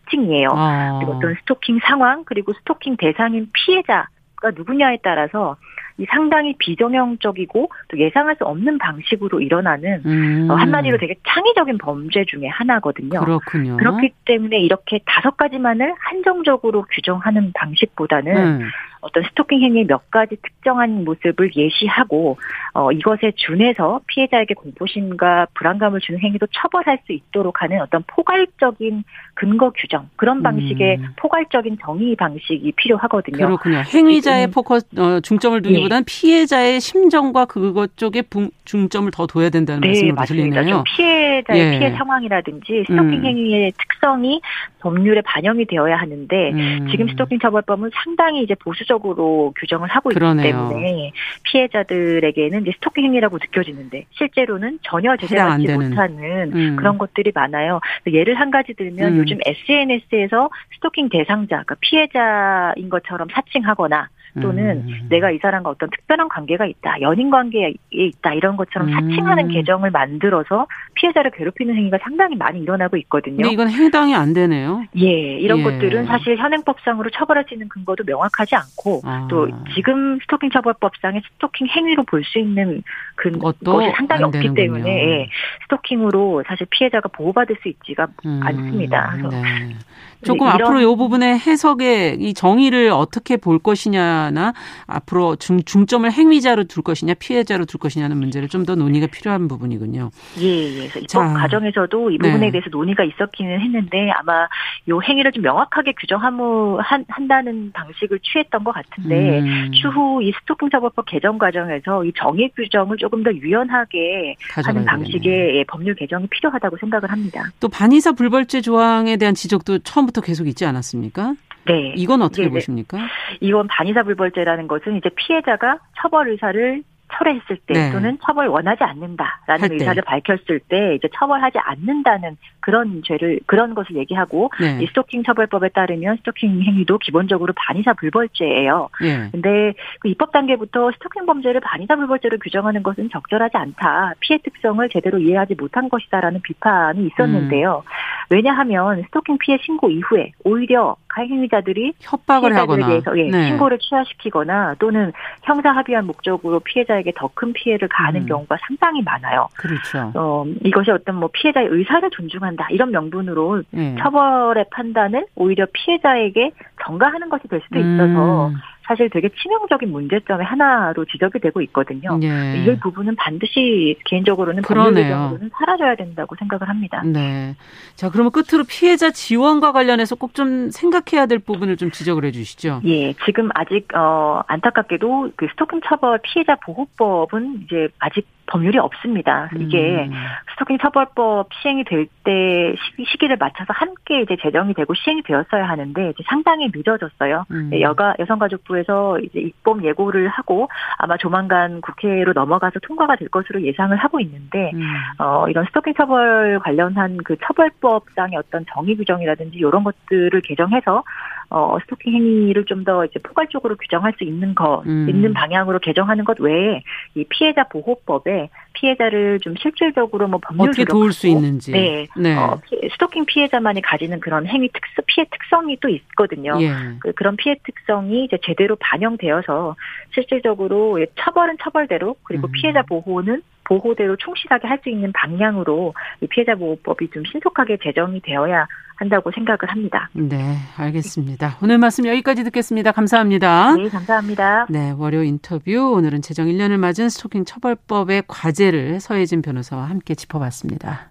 [0.07, 0.49] 특징이에요.
[0.51, 0.99] 아.
[0.99, 5.57] 그리고 어떤 스토킹 상황 그리고 스토킹 대상인 피해자가 누구냐에 따라서
[5.97, 10.47] 이 상당히 비정형적이고 또 예상할 수 없는 방식으로 일어나는 음.
[10.49, 13.19] 어, 한마디로 되게 창의적인 범죄 중에 하나거든요.
[13.19, 13.77] 그렇군요.
[13.77, 18.69] 그렇기 때문에 이렇게 다섯 가지만을 한정적으로 규정하는 방식보다는 음.
[19.01, 22.37] 어떤 스토킹 행위의 몇 가지 특정한 모습을 예시하고
[22.73, 29.71] 어, 이것에 준해서 피해자에게 공포심과 불안감을 주는 행위도 처벌할 수 있도록 하는 어떤 포괄적인 근거
[29.71, 31.07] 규정 그런 방식의 음.
[31.15, 33.45] 포괄적인 정의 방식이 필요하거든요.
[33.45, 33.81] 그렇군요.
[33.93, 36.05] 행위자의 포커스 어, 중점을 두기 보다는 네.
[36.05, 38.23] 피해자의 심정과 그것 쪽에
[38.65, 40.55] 중점을 더 둬야 된다는 네, 말씀으로 맞습니다.
[40.61, 40.83] 들리네요.
[40.95, 41.79] 피해자의 예.
[41.79, 43.25] 피해 상황이라든지 스토킹 음.
[43.25, 44.41] 행위의 특성이
[44.79, 46.87] 법률에 반영이 되어야 하는데 음.
[46.91, 50.47] 지금 스토킹 처벌법은 상당히 이제 보수적으로 규정을 하고 그러네요.
[50.47, 51.11] 있기 때문에
[51.43, 56.75] 피해자들에게는 이제 스토킹 행위라고 느껴지는데 실제로는 전혀 제재받지 못하는 음.
[56.75, 57.79] 그런 것들이 많아요.
[58.05, 59.17] 예를 한 가지 들면 음.
[59.19, 64.09] 요즘 SNS에서 스토킹 대상자, 그러니까 피해자인 것처럼 사칭하거나
[64.41, 65.07] 또는 음.
[65.09, 69.51] 내가 이 사람과 어떤 특별한 관계가 있다, 연인 관계에 있다 이런 것처럼 사칭하는 음.
[69.51, 73.37] 계정을 만들어서 피해자를 괴롭히는 행위가 상당히 많이 일어나고 있거든요.
[73.37, 74.83] 근데 이건 해당이 안 되네요.
[74.97, 75.63] 예, 이런 예.
[75.63, 79.27] 것들은 사실 현행법상으로 처벌할 수 있는 근거도 명확하지 않고 아.
[79.29, 82.83] 또 지금 스토킹 처벌법상의 스토킹 행위로 볼 수 있는
[83.15, 83.57] 그 것이
[83.95, 84.55] 상당히 없기 되는군요.
[84.55, 85.29] 때문에 예,
[85.63, 88.39] 스토킹으로 사실 피해자가 보호받을 수 있지가 음.
[88.43, 89.13] 않습니다.
[89.17, 89.75] 그래서 네.
[90.23, 94.53] 조금 앞으로 이 부분의 해석의 이 정의를 어떻게 볼 것이냐 나
[94.85, 100.09] 앞으로 중, 중점을 행위자로 둘 것이냐 피해자로 둘 것이냐는 문제를 좀 더 논의가 필요한 부분이군요.
[100.41, 100.85] 예, 예.
[100.85, 102.51] 입법 자, 과정에서도 이 부분에 네.
[102.51, 104.45] 대해서 논의가 있었기는 했는데 아마
[104.89, 109.71] 요 행위를 좀 명확하게 규정하무 한, 한다는 방식을 취했던 것 같은데 음.
[109.71, 115.63] 추후 이 스토킹 처벌법 개정 과정에서 이 정의 규정을 조금 더 유연하게 하는 방식의 예,
[115.63, 117.43] 법률 개정이 필요하다고 생각을 합니다.
[117.61, 121.35] 또 반의사 불벌죄 조항에 대한 지적도 처음 처음부터 계속 있지 않았습니까?
[121.67, 121.93] 네.
[121.95, 122.97] 이건 어떻게 네, 보십니까?
[123.39, 126.83] 이건 반의사 불벌죄라는 것은 이제 피해자가 처벌 의사를
[127.13, 127.91] 철회했을 때 네.
[127.91, 134.49] 또는 처벌 원하지 않는다라는 의사를 밝혔을 때 이제 처벌하지 않는다는 그런 죄를 그런 것을 얘기하고
[134.59, 134.79] 네.
[134.81, 138.89] 이 스토킹 처벌법에 따르면 스토킹 행위도 기본적으로 반의사 불벌죄예요.
[139.01, 139.29] 네.
[139.31, 144.13] 근데 그 입법 단계부터 스토킹 범죄를 반의사 불벌죄로 규정하는 것은 적절하지 않다.
[144.19, 147.83] 피해 특성을 제대로 이해하지 못한 것이다라는 비판이 있었는데요.
[147.85, 147.91] 음.
[148.29, 153.47] 왜냐하면 스토킹 피해 신고 이후에 오히려 가해행위자들이 협박을 하거나 대해서 예, 네.
[153.47, 158.25] 신고를 취하시키거나 또는 형사 합의한 목적으로 피해자 에게 더 큰 피해를 가하는 음.
[158.25, 159.47] 경우가 상당히 많아요.
[159.57, 160.11] 그렇죠.
[160.15, 163.95] 어, 이것이 어떤 뭐 피해자의 의사를 존중한다 이런 명분으로 네.
[163.99, 166.51] 처벌의 판단을 오히려 피해자에게
[166.83, 168.55] 전가하는 것이 될 수도 있어서 음.
[168.87, 172.17] 사실 되게 치명적인 문제점의 하나로 지적이 되고 있거든요.
[172.23, 172.63] 예.
[172.65, 177.01] 이 부분은 반드시 개인적으로는 법률적으로는 사라져야 된다고 생각을 합니다.
[177.03, 177.55] 네.
[177.95, 182.81] 자, 그러면 끝으로 피해자 지원과 관련해서 꼭 좀 생각해야 될 부분을 좀 지적을 해 주시죠.
[182.85, 183.13] 예.
[183.25, 189.49] 지금 아직 어 안타깝게도 그 스토킹 처벌 피해자 보호법은 이제 아직 법률이 없습니다.
[189.55, 190.13] 이게 음.
[190.53, 192.75] 스토킹 처벌법 시행이 될 때
[193.09, 197.45] 시기를 맞춰서 함께 이제 제정이 되고 시행이 되었어야 하는데 이제 상당히 늦어졌어요.
[197.51, 197.69] 음.
[197.71, 200.67] 네, 여가 여성가족부에서 이제 입법 예고를 하고
[200.97, 204.81] 아마 조만간 국회로 넘어가서 통과가 될 것으로 예상을 하고 있는데 음.
[205.19, 211.03] 어 이런 스토킹 처벌 관련한 그 처벌법상의 어떤 정의 규정이라든지 이런 것들을 개정해서
[211.49, 215.09] 어, 스토킹 행위를 좀 더 이제 포괄적으로 규정할 수 있는 것, 음.
[215.09, 216.83] 있는 방향으로 개정하는 것 외에
[217.15, 221.71] 이 피해자 보호법에 피해자를 좀 실질적으로 뭐 법률 어떻게 도울 수 있는지.
[221.71, 222.07] 네.
[222.15, 222.35] 네.
[222.37, 222.61] 어,
[222.93, 226.57] 스토킹 피해자만이 가지는 그런 행위 특수 피해 특성이 또 있거든요.
[226.61, 226.71] 예.
[226.99, 229.75] 그, 그런 피해 특성이 이제 제대로 반영되어서
[230.13, 232.51] 실질적으로 처벌은 처벌대로 그리고 음.
[232.53, 238.67] 피해자 보호는 보호대로 충실하게 할 수 있는 방향으로 이 피해자 보호법이 좀 신속하게 제정이 되어야
[238.95, 240.09] 한다고 생각을 합니다.
[240.13, 241.57] 네, 알겠습니다.
[241.63, 242.91] 오늘 말씀 여기까지 듣겠습니다.
[242.91, 243.75] 감사합니다.
[243.75, 244.67] 네, 감사합니다.
[244.69, 251.09] 네, 월요 인터뷰 오늘은 제정 1년을 맞은 스토킹 처벌법의 과제를 서혜진 변호사와 함께 짚어봤습니다.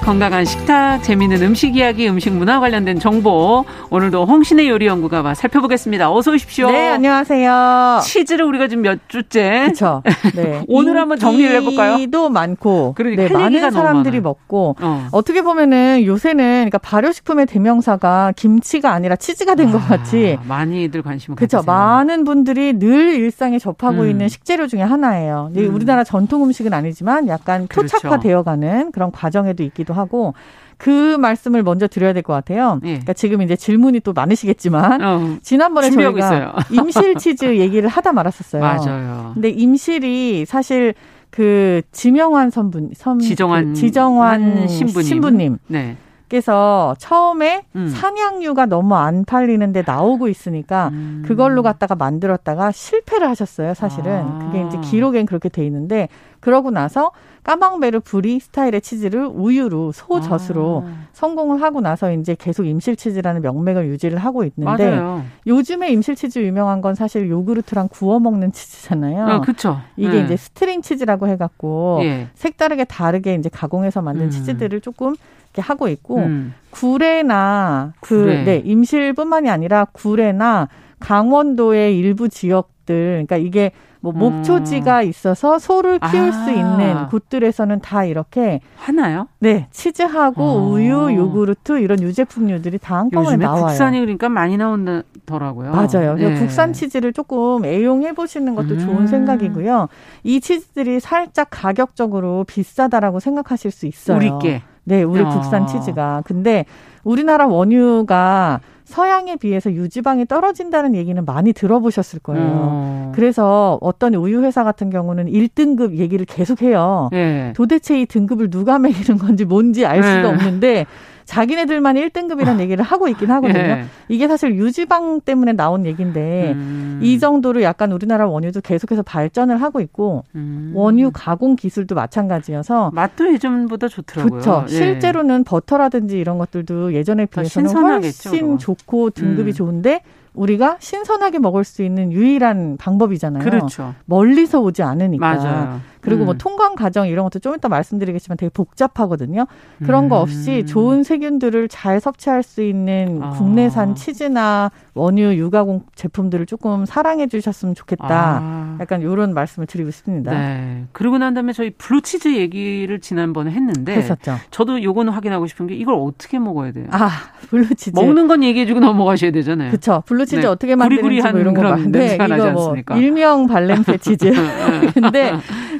[0.00, 6.10] 건강한 식탁, 재미있는 음식 이야기, 음식 문화 관련된 정보 오늘도 홍신의 요리 연구가 살펴보겠습니다.
[6.10, 6.70] 어서 오십시오.
[6.70, 8.00] 네, 안녕하세요.
[8.02, 9.60] 치즈를 우리가 지금 몇 주째.
[9.64, 10.02] 그렇죠.
[10.34, 10.64] 네.
[10.68, 12.06] 오늘 한번 정리를 해볼까요?
[12.10, 15.22] 도 많고, 그러니까 네, 많은 사람들이 먹고 어.
[15.24, 21.62] 떻게 보면은 요새는 그러니까 발효식품의 대명사가 김치가 아니라 치즈가 된것 아, 같이 많이들 관심을 그렇죠.
[21.62, 24.10] 많은 분들이 늘 일상에 접하고 음.
[24.10, 25.50] 있는 식재료 중에 하나예요.
[25.54, 25.74] 음.
[25.74, 28.90] 우리나라 전통 음식은 아니지만 약간 표착화되어가는 그렇죠.
[28.92, 30.34] 그런 과정에도 경우도 있기도 하고
[30.78, 32.80] 그 말씀을 먼저 드려야 될 것 같아요.
[32.84, 32.88] 예.
[32.92, 36.54] 그러니까 지금 이제 질문이 또 많으시겠지만 어, 지난번에 저희가.
[36.70, 38.62] 임실 치즈 얘기를 하다 말았었어요.
[38.62, 39.30] 맞아요.
[39.34, 40.94] 근데 임실이 사실
[41.30, 45.58] 그 지명환 선분 선 지정환 그 지정환 신부님, 신부님.
[45.66, 45.96] 네.
[46.28, 47.88] 께서 처음에 음.
[47.88, 51.24] 산양유가 너무 안 팔리는데 나오고 있으니까 음.
[51.26, 53.74] 그걸로 갖다가 만들었다가 실패를 하셨어요.
[53.74, 54.38] 사실은 아.
[54.46, 56.08] 그게 이제 기록엔 그렇게 돼 있는데
[56.40, 57.12] 그러고 나서
[57.42, 61.06] 까망베르 브리 스타일의 치즈를 우유로 소젖으로 아.
[61.12, 65.24] 성공을 하고 나서 이제 계속 임실 치즈라는 명맥을 유지를 하고 있는데 맞아요.
[65.46, 69.26] 요즘에 임실 치즈 유명한 건 사실 요구르트랑 구워 먹는 치즈잖아요.
[69.26, 69.80] 아, 그렇죠.
[69.96, 70.24] 이게 네.
[70.24, 72.28] 이제 string 치즈라고 해갖고 예.
[72.34, 74.30] 색다르게 다르게 이제 가공해서 만든 음.
[74.30, 75.14] 치즈들을 조금
[75.52, 76.54] 이렇게 하고 있고 음.
[76.70, 78.44] 구례나 그 구례.
[78.44, 80.68] 네, 임실뿐만이 아니라 구례나
[81.00, 83.72] 강원도의 일부 지역들 그러니까 이게
[84.02, 85.08] 뭐 목초지가 음.
[85.08, 86.32] 있어서 소를 키울 아.
[86.32, 89.28] 수 있는 곳들에서는 다 이렇게 하나요?
[89.38, 90.68] 네, 치즈하고 어.
[90.68, 93.66] 우유, 요구르트 이런 유제품류들이 다 한꺼번에 나와요.
[93.66, 95.72] 국산이 그러니까 많이 나온다더라고요.
[95.72, 96.14] 맞아요.
[96.14, 96.34] 네.
[96.38, 98.78] 국산 치즈를 조금 애용해 보시는 것도 음.
[98.78, 99.88] 좋은 생각이고요.
[100.24, 104.16] 이 치즈들이 살짝 가격적으로 비싸다라고 생각하실 수 있어요.
[104.16, 104.62] 우리께.
[104.84, 105.28] 네, 우리 어.
[105.28, 106.22] 국산 치즈가.
[106.24, 106.64] 근데
[107.04, 108.60] 우리나라 원유가
[108.90, 112.42] 서양에 비해서 유지방이 떨어진다는 얘기는 많이 들어보셨을 거예요.
[112.44, 113.12] 어.
[113.14, 117.08] 그래서 어떤 우유 회사 같은 경우는 1등급 얘기를 계속 해요.
[117.12, 117.52] 네.
[117.54, 120.28] 도대체 이 등급을 누가 매기는 건지 뭔지 알 수가 네.
[120.28, 120.86] 없는데
[121.24, 122.60] 자기네들만 1등급이라는 아.
[122.60, 123.58] 얘기를 하고 있긴 하거든요.
[123.58, 123.84] 예.
[124.08, 127.00] 이게 사실 유지방 때문에 나온 얘기인데 음.
[127.02, 130.72] 이 정도로 약간 우리나라 원유도 계속해서 발전을 하고 있고 음.
[130.74, 134.40] 원유 가공 기술도 마찬가지여서 맛도 예전보다 좋더라고요.
[134.40, 134.64] 그렇죠.
[134.68, 134.72] 예.
[134.72, 139.54] 실제로는 버터라든지 이런 것들도 예전에 비해서는 훨씬 좋고 등급이 음.
[139.54, 140.02] 좋은데
[140.34, 143.42] 우리가 신선하게 먹을 수 있는 유일한 방법이잖아요.
[143.42, 143.94] 그렇죠.
[144.04, 145.34] 멀리서 오지 않으니까.
[145.34, 145.80] 맞아요.
[146.00, 146.26] 그리고 뭐 음.
[146.26, 149.46] 뭐 통관 과정 이런 것도 좀 이따 말씀드리겠지만 되게 복잡하거든요.
[149.84, 150.08] 그런 음.
[150.08, 153.30] 거 없이 좋은 세균들을 잘 섭취할 수 있는 아.
[153.30, 158.06] 국내산 치즈나 원유 유가공 제품들을 조금 사랑해 주셨으면 좋겠다.
[158.08, 158.76] 아.
[158.80, 160.32] 약간 이런 말씀을 드리고 싶습니다.
[160.32, 160.84] 네.
[160.92, 164.36] 그리고 난 다음에 저희 블루치즈 얘기를 지난번에 했는데 했었죠.
[164.50, 166.86] 저도 요거는 확인하고 싶은 게 이걸 어떻게 먹어야 돼요?
[166.90, 167.10] 아,
[167.48, 167.98] 블루치즈.
[167.98, 169.70] 먹는 건 얘기해 주고 넘어가셔야 되잖아요.
[169.70, 170.02] 그렇죠.
[170.06, 170.46] 블루치즈 네.
[170.46, 174.32] 어떻게 만드는지 뭐 이런 거 봤는데 이거 뭐 일명 발냄새 치즈.
[174.94, 175.32] 근데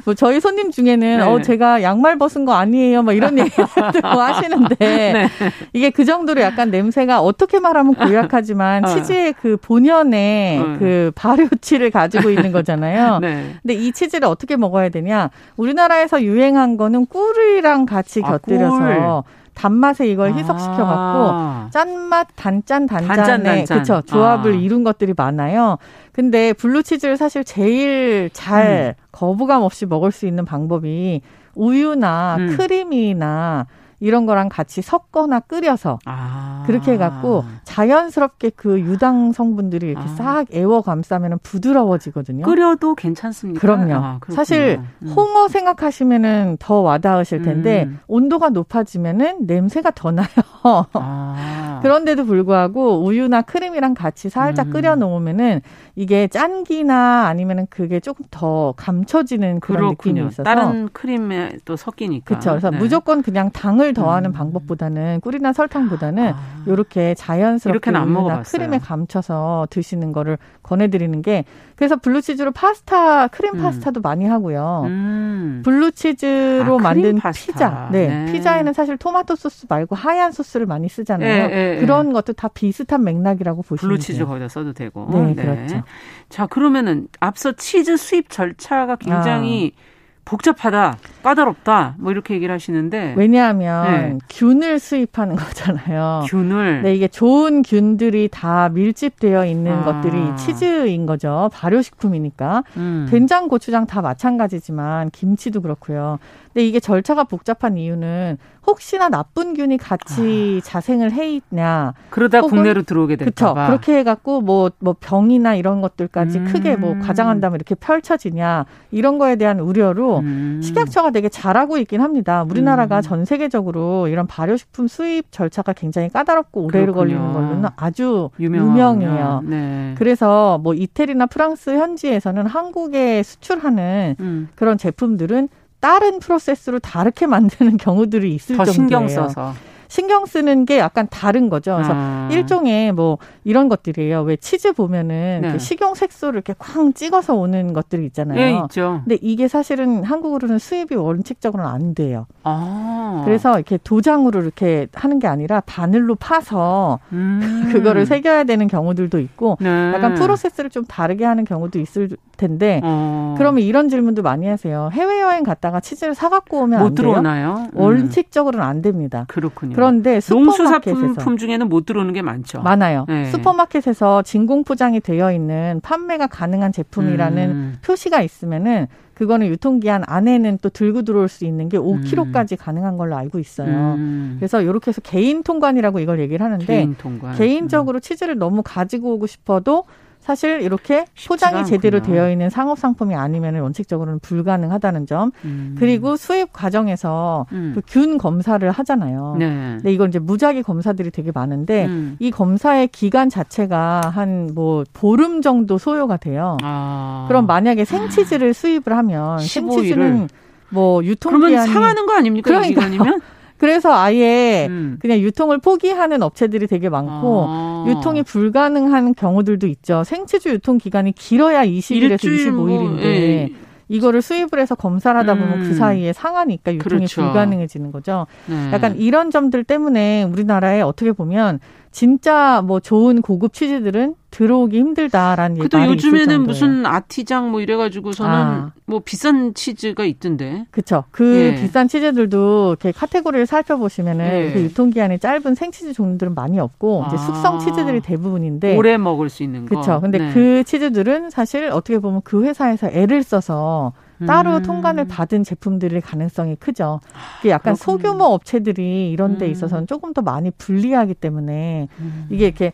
[0.05, 1.23] 뭐 저희 손님 중에는 네.
[1.23, 3.03] 어 제가 양말 벗은 거 아니에요.
[3.03, 3.65] 막 이런 얘기도
[4.03, 5.27] 하시는데 네.
[5.73, 8.87] 이게 그 정도로 약간 냄새가 어떻게 말하면 고약하지만 어.
[8.87, 10.75] 치즈의 그 본연의 어.
[10.79, 13.19] 그 발효치를 가지고 있는 거잖아요.
[13.21, 13.55] 네.
[13.61, 15.29] 근데 이 치즈를 어떻게 먹어야 되냐?
[15.57, 19.40] 우리나라에서 유행한 거는 꿀이랑 같이 아, 곁들여서 꿀.
[19.53, 21.69] 단맛에 이걸 희석시켜 갖고 아.
[21.71, 24.55] 짠맛 단짠 단짠의 그쵸 조합을 아.
[24.55, 25.77] 이룬 것들이 많아요.
[26.11, 29.03] 근데 블루치즈를 사실 제일 잘 음.
[29.11, 31.21] 거부감 없이 먹을 수 있는 방법이
[31.55, 32.57] 우유나 음.
[32.57, 33.67] 크림이나
[34.01, 36.63] 이런 거랑 같이 섞거나 끓여서 아.
[36.65, 40.07] 그렇게 해갖고 자연스럽게 그 유당 성분들이 이렇게 아.
[40.15, 42.43] 싹 에워 감싸면 부드러워지거든요.
[42.43, 43.61] 끓여도 괜찮습니까?
[43.61, 43.93] 그럼요.
[43.93, 45.07] 아, 사실 음.
[45.15, 47.99] 홍어 생각하시면은 더 와닿으실 텐데 음.
[48.07, 50.25] 온도가 높아지면은 냄새가 더 나요.
[50.93, 51.79] 아.
[51.83, 54.73] 그런데도 불구하고 우유나 크림이랑 같이 살짝 음.
[54.73, 55.61] 끓여 놓으면은
[55.95, 60.13] 이게 짠기나 아니면은 그게 조금 더 감춰지는 그런 그렇군요.
[60.13, 62.25] 느낌이 있어서 다른 크림에 또 섞이니까.
[62.25, 62.51] 그렇죠.
[62.51, 62.77] 그래서 네.
[62.77, 64.33] 무조건 그냥 당을 더하는 음.
[64.33, 66.63] 방법보다는 꿀이나 설탕보다는 아.
[66.65, 73.61] 이렇게 자연스럽게 우유나 크림에 감춰서 드시는 거를 권해드리는 게 그래서 블루치즈로 파스타 크림 음.
[73.61, 74.01] 파스타도 음.
[74.01, 74.83] 많이 하고요.
[74.85, 75.61] 음.
[75.65, 77.53] 블루치즈로 아, 만든 파스타.
[77.53, 77.89] 피자.
[77.91, 78.07] 네.
[78.07, 78.31] 네.
[78.31, 81.47] 피자에는 사실 토마토 소스 말고 하얀 소스를 많이 쓰잖아요.
[81.47, 84.27] 네, 네, 그런 것도 다 비슷한 맥락이라고 보시면 블루치즈 돼요.
[84.27, 85.07] 거기다 써도 되고.
[85.11, 85.83] 네, 네, 그렇죠.
[86.29, 89.90] 자, 그러면은 앞서 치즈 수입 절차가 굉장히 아.
[90.25, 94.17] 복잡하다, 까다롭다, 뭐 이렇게 얘기를 하시는데 왜냐하면 네.
[94.29, 96.23] 균을 수입하는 거잖아요.
[96.27, 96.83] 균을.
[96.83, 99.83] 네, 이게 좋은 균들이 다 밀집되어 있는 아.
[99.83, 101.49] 것들이 치즈인 거죠.
[101.53, 102.63] 발효식품이니까.
[102.77, 103.07] 음.
[103.09, 106.19] 된장, 고추장 다 마찬가지지만 김치도 그렇고요.
[106.53, 108.37] 근데 이게 절차가 복잡한 이유는
[108.67, 110.65] 혹시나 나쁜 균이 같이 아.
[110.65, 111.93] 자생을 해 있냐.
[112.09, 113.67] 그러다 국내로 들어오게 될까 봐.
[113.67, 116.45] 그렇게 해 갖고 뭐뭐 뭐 병이나 이런 것들까지 음.
[116.45, 118.65] 크게 뭐 과장한다면 이렇게 펼쳐지냐.
[118.91, 120.59] 이런 거에 대한 우려로 음.
[120.63, 122.45] 식약처가 되게 잘하고 있긴 합니다.
[122.47, 123.01] 우리나라가 음.
[123.01, 126.93] 전 세계적으로 이런 발효식품 수입 절차가 굉장히 까다롭고 오래 그렇군요.
[126.93, 129.41] 걸리는 걸로는 아주 유명해요.
[129.43, 129.95] 네.
[129.97, 134.49] 그래서 뭐 이태리나 프랑스 현지에서는 한국에 수출하는 음.
[134.55, 135.49] 그런 제품들은
[135.81, 138.73] 다른 프로세스로 다르게 만드는 경우들이 있을 더 정도예요.
[138.73, 139.53] 신경 써서.
[139.91, 141.73] 신경 쓰는 게 약간 다른 거죠.
[141.73, 142.29] 그래서 아.
[142.31, 144.21] 일종의 뭐 이런 것들이에요.
[144.21, 145.51] 왜 치즈 보면은 네.
[145.51, 148.39] 그 식용 색소를 이렇게 쾅 찍어서 오는 것들이 있잖아요.
[148.39, 149.01] 네, 있죠.
[149.03, 152.25] 근데 이게 사실은 한국으로는 수입이 원칙적으로는 안 돼요.
[152.43, 153.21] 아.
[153.25, 157.67] 그래서 이렇게 도장으로 이렇게 하는 게 아니라 바늘로 파서 음.
[157.73, 159.91] 그거를 새겨야 되는 경우들도 있고 네.
[159.93, 163.35] 약간 프로세스를 좀 다르게 하는 경우도 있을 텐데 어.
[163.37, 164.89] 그러면 이런 질문도 많이 하세요.
[164.93, 167.67] 해외 여행 갔다가 치즈를 사 갖고 오면 못 들어오나요?
[167.73, 167.77] 음.
[167.77, 169.25] 원칙적으로는 안 됩니다.
[169.27, 169.75] 그렇군요.
[169.81, 172.61] 그런데 농수산품 중에는 못 들어오는 게 많죠.
[172.61, 173.05] 많아요.
[173.07, 173.25] 네.
[173.31, 177.75] 슈퍼마켓에서 진공 포장이 되어 있는 판매가 가능한 제품이라는 음.
[177.83, 182.57] 표시가 있으면은 그거는 유통기한 안에는 또 들고 들어올 수 있는 게 5kg까지 음.
[182.59, 183.95] 가능한 걸로 알고 있어요.
[183.97, 184.35] 음.
[184.39, 187.35] 그래서 이렇게 해서 개인 통관이라고 이걸 얘기를 하는데 개인 통관.
[187.35, 188.01] 개인적으로 음.
[188.01, 189.85] 치즈를 너무 가지고 오고 싶어도
[190.21, 195.31] 사실 이렇게 포장이 제대로 되어 있는 상업 상품이 아니면 원칙적으로는 불가능하다는 점.
[195.43, 195.75] 음.
[195.77, 197.73] 그리고 수입 과정에서 음.
[197.75, 199.35] 그균 검사를 하잖아요.
[199.39, 199.47] 네.
[199.77, 202.15] 근데 이건 이제 무작위 검사들이 되게 많은데 음.
[202.19, 206.57] 이 검사의 기간 자체가 한 뭐 보름 정도 소요가 돼요.
[206.61, 207.25] 아.
[207.27, 210.29] 그럼 만약에 생치즈를 수입을 하면 생치즈는
[210.69, 212.49] 뭐 유통기한이 그러면 상하는 거 아닙니까?
[212.49, 213.21] 그러니까 기간이면?
[213.61, 214.97] 그래서 아예 음.
[214.99, 217.85] 그냥 유통을 포기하는 업체들이 되게 많고 아.
[217.87, 220.03] 유통이 불가능한 경우들도 있죠.
[220.03, 223.51] 생체주 유통 기간이 길어야 20일에서 25일인데 뭐, 예.
[223.87, 225.69] 이거를 수입을 해서 검사를 하다 보면 그 음.
[225.69, 227.21] 그 사이에 상하니까 유통이 그렇죠.
[227.21, 228.25] 불가능해지는 거죠.
[228.47, 228.71] 네.
[228.73, 231.59] 약간 이런 점들 때문에 우리나라에 어떻게 보면
[231.91, 238.71] 진짜 뭐 좋은 고급 치즈들은 들어오기 힘들다라는 얘기 말이 요즘에는 무슨 아티장 뭐 이래가지고서는 아.
[238.85, 240.65] 뭐 비싼 치즈가 있던데.
[240.71, 241.03] 그렇죠.
[241.11, 241.61] 그 예.
[241.61, 244.53] 비싼 치즈들도 이렇게 카테고리를 살펴보시면은 예.
[244.53, 247.07] 그 유통기한이 짧은 생치즈 종류들은 많이 없고 아.
[247.07, 249.69] 이제 숙성 치즈들이 대부분인데 오래 먹을 수 있는 거.
[249.69, 249.99] 그렇죠.
[249.99, 250.33] 근데 네.
[250.33, 253.91] 그 치즈들은 사실 어떻게 보면 그 회사에서 애를 써서
[254.25, 254.63] 따로 음.
[254.63, 256.99] 통관을 받은 제품들일 가능성이 크죠.
[257.41, 257.97] 이게 약간 그렇군요.
[257.97, 259.51] 소규모 업체들이 이런 데 음.
[259.51, 262.27] 있어서는 조금 더 많이 불리하기 때문에 음.
[262.29, 262.73] 이게 이렇게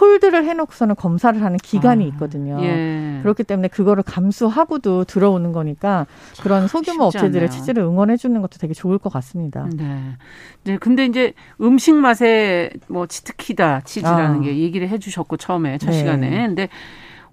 [0.00, 2.58] 홀드를 해놓고서는 검사를 하는 기간이 아, 있거든요.
[2.62, 3.20] 예.
[3.22, 6.06] 그렇기 때문에 그거를 감수하고도 들어오는 거니까
[6.42, 9.68] 그런 소규모 업체들의 치즈를 응원해 주는 것도 되게 좋을 것 같습니다.
[9.76, 10.16] 네.
[10.64, 10.78] 네.
[10.78, 14.40] 근데 이제 음식 맛에 뭐 치트키다 치즈라는 아.
[14.40, 15.98] 게 얘기를 해주셨고 처음에 첫 네.
[15.98, 16.68] 시간에 근데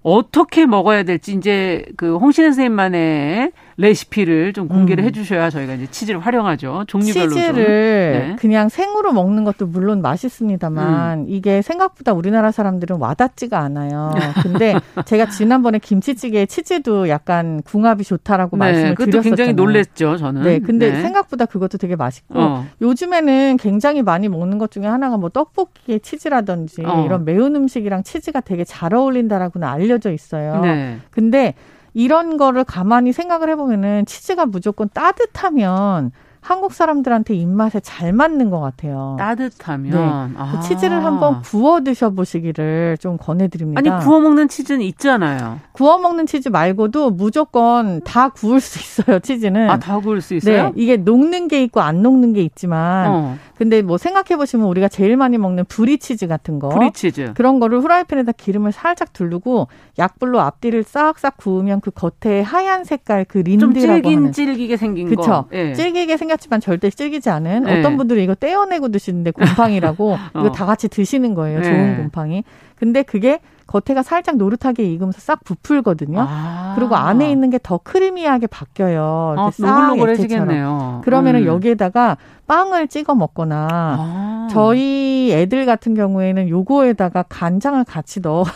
[0.02, 5.06] 어떻게 먹어야 될지 이제 그 홍신 선생님만의 레시피를 좀 공개를 음.
[5.06, 6.84] 해주셔야 저희가 이제 치즈를 활용하죠.
[6.86, 8.36] 종류별로 치즈를 네.
[8.38, 11.24] 그냥 생으로 먹는 것도 물론 맛있습니다만 음.
[11.28, 14.14] 이게 생각보다 우리나라 사람들은 와닿지가 않아요.
[14.42, 14.74] 근데
[15.04, 19.22] 제가 지난번에 김치찌개에 치즈도 약간 궁합이 좋다라고 네, 말씀을 드렸었잖아요.
[19.22, 20.42] 굉장히 놀랬죠, 저는.
[20.42, 21.02] 네, 근데 네.
[21.02, 22.66] 생각보다 그것도 되게 맛있고 어.
[22.80, 27.04] 요즘에는 굉장히 많이 먹는 것 중에 하나가 뭐 떡볶이에 치즈라든지 어.
[27.04, 30.60] 이런 매운 음식이랑 치즈가 되게 잘 어울린다라고는 알려져 있어요.
[30.60, 30.98] 네.
[31.10, 31.54] 근데
[31.94, 36.12] 이런 거를 가만히 생각을 해보면은 치즈가 무조건 따뜻하면
[36.42, 39.14] 한국 사람들한테 입맛에 잘 맞는 것 같아요.
[39.16, 40.34] 따뜻하면 네.
[40.36, 40.50] 아.
[40.50, 43.78] 그 치즈를 한번 구워 드셔보시기를 좀 권해드립니다.
[43.78, 45.60] 아니 구워 먹는 치즈는 있잖아요.
[45.70, 49.20] 구워 먹는 치즈 말고도 무조건 다 구울 수 있어요.
[49.20, 50.64] 치즈는 아 다 구울 수 있어요?
[50.64, 53.36] 네, 이게 녹는 게 있고 안 녹는 게 있지만 어.
[53.54, 57.60] 근데 뭐 생각해 보시면 우리가 제일 많이 먹는 브리 치즈 같은 거 브리 치즈 그런
[57.60, 63.72] 거를 후라이팬에다 기름을 살짝 두르고 약불로 앞뒤를 싹싹 구우면 그 겉에 하얀 색깔 그 rind라고
[63.74, 65.22] 좀 질긴 질기게 생긴 그쵸?
[65.22, 65.44] 거.
[65.52, 65.72] 예.
[65.74, 67.78] 질기게 생겼지만 절대 질기지 않은 예.
[67.80, 70.40] 어떤 분들은 이거 떼어내고 드시는데 곰팡이라고 어.
[70.40, 71.58] 이거 다 같이 드시는 거예요.
[71.60, 71.62] 예.
[71.62, 72.42] 좋은 곰팡이.
[72.76, 76.18] 근데 그게 겉에가 살짝 노릇하게 익으면서 싹 부풀거든요.
[76.28, 76.72] 아.
[76.76, 79.36] 그리고 안에 있는 게 더 크리미하게 바뀌어요.
[79.38, 81.00] 아, 노글노글해지겠네요.
[81.04, 81.46] 그러면은 음.
[81.46, 82.16] 여기에다가
[82.48, 84.48] 빵을 찍어 먹거나 아.
[84.50, 88.50] 저희 애들 같은 경우에는 요거에다가 간장을 같이 넣어고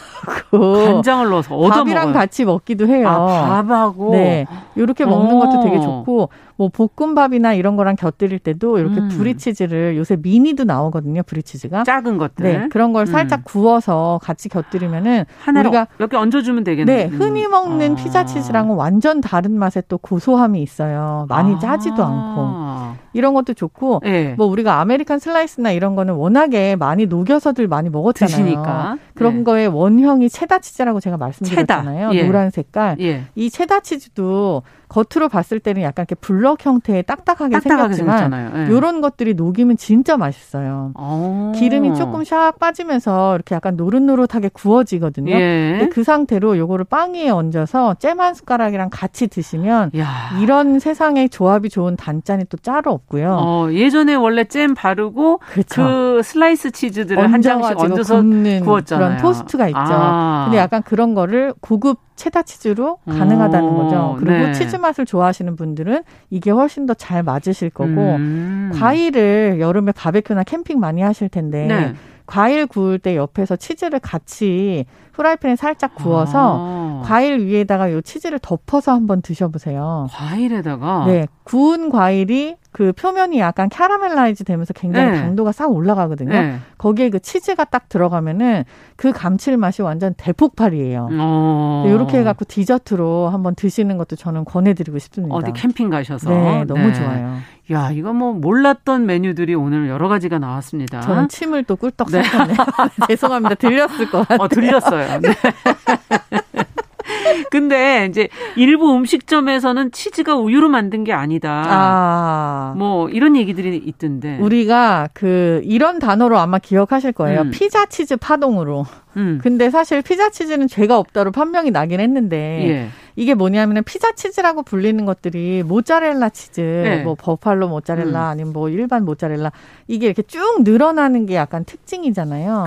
[0.50, 2.12] 간장을 넣어서 밥이랑 먹어요.
[2.12, 3.08] 같이 먹기도 해요.
[3.08, 9.00] 아, 밥하고 네 이렇게 먹는 것도 되게 좋고 뭐 볶음밥이나 이런 거랑 곁들일 때도 이렇게
[9.00, 9.08] 음.
[9.08, 11.22] 브리치즈를 요새 미니도 나오거든요.
[11.22, 13.42] 브리치즈가 작은 것들 네 그런 걸 살짝 음.
[13.44, 15.24] 구워서 같이 곁들이면은
[15.66, 17.08] 우리가 몇 개 얹어주면 되겠네요.
[17.10, 17.94] 네 흔히 먹는 아.
[17.96, 21.26] 피자 치즈랑은 완전 다른 맛의 또 고소함이 있어요.
[21.28, 21.58] 많이 아.
[21.58, 24.34] 짜지도 않고 이런 것도 좋고 네.
[24.36, 28.36] 뭐 우리가 American 슬라이스나 이런 거는 워낙에 많이 녹여서들 많이 먹었잖아요.
[28.36, 28.98] 드시니까.
[29.14, 29.44] 그런 네.
[29.44, 32.10] 거에 원형이 체다 치즈라고 제가 말씀드렸잖아요.
[32.10, 32.14] 체다.
[32.14, 32.26] 예.
[32.26, 32.96] 노란 색깔.
[33.00, 33.22] 예.
[33.34, 38.74] 이 체다 치즈도 겉으로 봤을 때는 약간 이렇게 블럭 형태의 딱딱하게, 딱딱하게 생겼지만 예.
[38.74, 40.92] 이런 것들이 녹이면 진짜 맛있어요.
[40.94, 40.98] 오.
[40.98, 41.52] 어.
[41.56, 45.32] 기름이 조금 샥 빠지면서 이렇게 약간 노릇노릇하게 구워지거든요.
[45.32, 45.76] 예.
[45.78, 50.38] 근데 그 상태로 요거를 빵 위에 얹어서 잼 한 숟가락이랑 같이 드시면 야.
[50.40, 53.36] 이런 세상에 조합이 좋은 단짠이 또 따로 없고요.
[53.38, 55.82] 어, 예전에 원래 잼 바르고 그렇죠.
[55.82, 58.22] 그 슬라이스 치즈들을 한 장씩 얹어서
[58.62, 59.08] 구웠잖아요.
[59.08, 59.78] 그런 토스트가 있죠.
[59.78, 60.44] 아.
[60.46, 64.16] 근데 약간 그런 거를 고급 체다 치즈로 가능하다는 거죠.
[64.18, 64.52] 그리고 네.
[64.52, 68.70] 치즈 맛을 좋아하시는 분들은 이게 훨씬 더 잘 맞으실 거고 음.
[68.74, 71.94] 과일을 여름에 바베큐나 캠핑 많이 하실 텐데 네.
[72.24, 77.02] 과일 구울 때 옆에서 치즈를 같이 프라이팬에 살짝 구워서 아.
[77.04, 80.08] 과일 위에다가 요 치즈를 덮어서 한번 드셔보세요.
[80.10, 81.04] 과일에다가?
[81.06, 81.26] 네.
[81.44, 85.20] 구운 과일이 그 표면이 약간 caramelize 되면서 굉장히 네.
[85.22, 86.28] 당도가 싹 올라가거든요.
[86.28, 86.58] 네.
[86.76, 88.64] 거기에 그 치즈가 딱 들어가면은
[88.96, 91.08] 그 감칠맛이 완전 대폭발이에요.
[91.10, 91.84] 어.
[91.86, 95.34] 이렇게 해갖고 디저트로 한번 드시는 것도 저는 권해드리고 싶습니다.
[95.34, 96.28] 어디 캠핑 가셔서.
[96.28, 96.92] 네, 너무 네.
[96.92, 97.36] 좋아요.
[97.70, 101.00] 야, 이거 뭐 몰랐던 메뉴들이 오늘 여러 가지가 나왔습니다.
[101.00, 102.56] 저는 침을 또 꿀떡 쏟았네요.
[103.08, 103.54] 죄송합니다.
[103.54, 104.38] 들렸을 것 같아요.
[104.38, 105.20] 어, 들렸어요.
[105.22, 105.30] 네.
[107.50, 111.64] 근데 이제 일부 음식점에서는 치즈가 우유로 만든 게 아니다.
[111.66, 112.74] 아.
[112.76, 114.38] 뭐 이런 얘기들이 있던데.
[114.40, 117.42] 우리가 그 이런 단어로 아마 기억하실 거예요.
[117.42, 117.50] 음.
[117.50, 118.86] 피자 치즈 파동으로.
[119.16, 119.38] 음.
[119.42, 122.88] 근데 사실 피자 치즈는 죄가 없다로 판명이 나긴 했는데 예.
[123.16, 127.02] 이게 뭐냐면은 피자 치즈라고 불리는 것들이 모짜렐라 치즈, 네.
[127.02, 128.14] 뭐 버팔로 모짜렐라 음.
[128.14, 129.50] 아니면 뭐 일반 모짜렐라
[129.88, 132.64] 이게 이렇게 쭉 늘어나는 게 약간 특징이잖아요.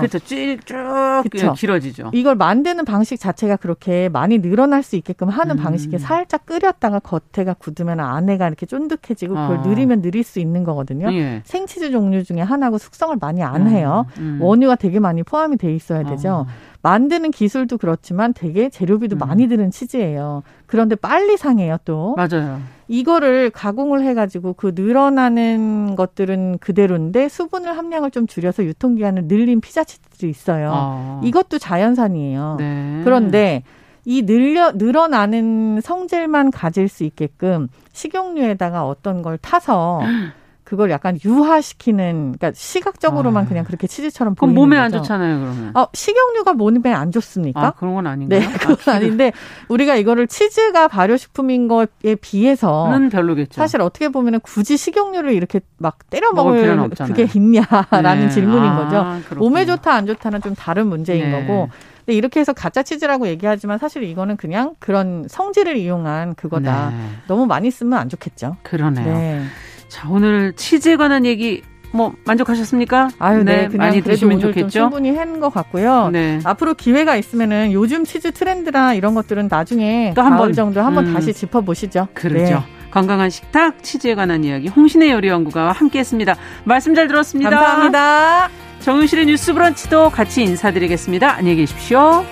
[1.22, 1.46] 그렇죠.
[1.52, 2.10] 쭉 길어지죠.
[2.12, 5.62] 이걸 만드는 방식 자체가 그렇게 많이 늘어날 수 있게끔 하는 음.
[5.62, 9.60] 방식에 살짝 끓였다가 겉에가 굳으면 안에가 이렇게 쫀득해지고 그걸 아.
[9.62, 11.12] 느리면 느릴 수 있는 거거든요.
[11.12, 11.42] 예.
[11.44, 14.06] 생치즈 종류 중에 하나고 숙성을 많이 안 해요.
[14.18, 14.38] 음.
[14.40, 14.42] 음.
[14.42, 16.46] 원유가 되게 많이 포함이 돼 있어야 되죠.
[16.48, 16.69] 아.
[16.82, 19.18] 만드는 기술도 그렇지만 되게 재료비도 음.
[19.18, 20.42] 많이 드는 치즈예요.
[20.66, 22.14] 그런데 빨리 상해요, 또.
[22.16, 22.60] 맞아요.
[22.88, 30.26] 이거를 가공을 해가지고 그 늘어나는 것들은 그대로인데 수분을 함량을 좀 줄여서 유통기한을 늘린 피자 치즈도
[30.26, 30.72] 있어요.
[30.74, 31.20] 아.
[31.22, 32.56] 이것도 자연산이에요.
[32.58, 33.00] 네.
[33.04, 33.62] 그런데
[34.04, 40.00] 이 늘려 늘어나는 성질만 가질 수 있게끔 식용유에다가 어떤 걸 타서
[40.70, 43.48] 그걸 약간 유화시키는 그러니까 시각적으로만 아.
[43.48, 44.84] 그냥 그렇게 치즈처럼 보이는 몸에 거죠.
[44.84, 45.76] 안 좋잖아요, 그러면.
[45.76, 47.60] 어, 식용유가 몸에 안 좋습니까?
[47.60, 48.38] 아, 그런 건 아닌가요?
[48.38, 49.32] 네, 그건 아, 닌데
[49.66, 53.60] 우리가 이거를 치즈가 발효식품인 것에 비해서는 별로겠죠.
[53.60, 58.30] 사실 어떻게 보면은 굳이 식용유를 이렇게 막 때려 먹을 그게 있냐라는 네.
[58.30, 59.24] 질문인 아, 거죠.
[59.28, 59.40] 그렇군요.
[59.40, 61.40] 몸에 좋다 안 좋다는 좀 다른 문제인 네.
[61.40, 61.68] 거고.
[62.06, 66.90] 근데 이렇게 해서 가짜 치즈라고 얘기하지만 사실 이거는 그냥 그런 성질을 이용한 그거다.
[66.90, 66.96] 네.
[67.26, 68.56] 너무 많이 쓰면 안 좋겠죠.
[68.62, 69.04] 그러네요.
[69.04, 69.42] 네.
[69.90, 71.62] 자, 오늘 치즈에 관한 얘기
[71.92, 73.08] 뭐 만족하셨습니까?
[73.18, 74.68] 아유, 네, 네 많이 드시면 좋겠죠.
[74.70, 76.10] 충분히 한 것 같고요.
[76.12, 76.38] 네.
[76.44, 81.14] 앞으로 기회가 있으면은 요즘 치즈 트렌드나 이런 것들은 나중에 또 한 번 정도 한번 음.
[81.14, 82.06] 다시 짚어보시죠.
[82.14, 82.54] 그렇죠.
[82.54, 82.62] 네.
[82.92, 86.36] 건강한 식탁 치즈에 관한 이야기 홍신의 요리 연구가와 함께했습니다.
[86.64, 87.50] 말씀 잘 들었습니다.
[87.50, 88.48] 감사합니다.
[88.80, 91.32] 정윤실의 뉴스 브런치도 같이 인사드리겠습니다.
[91.34, 92.24] 안녕히 계십시오.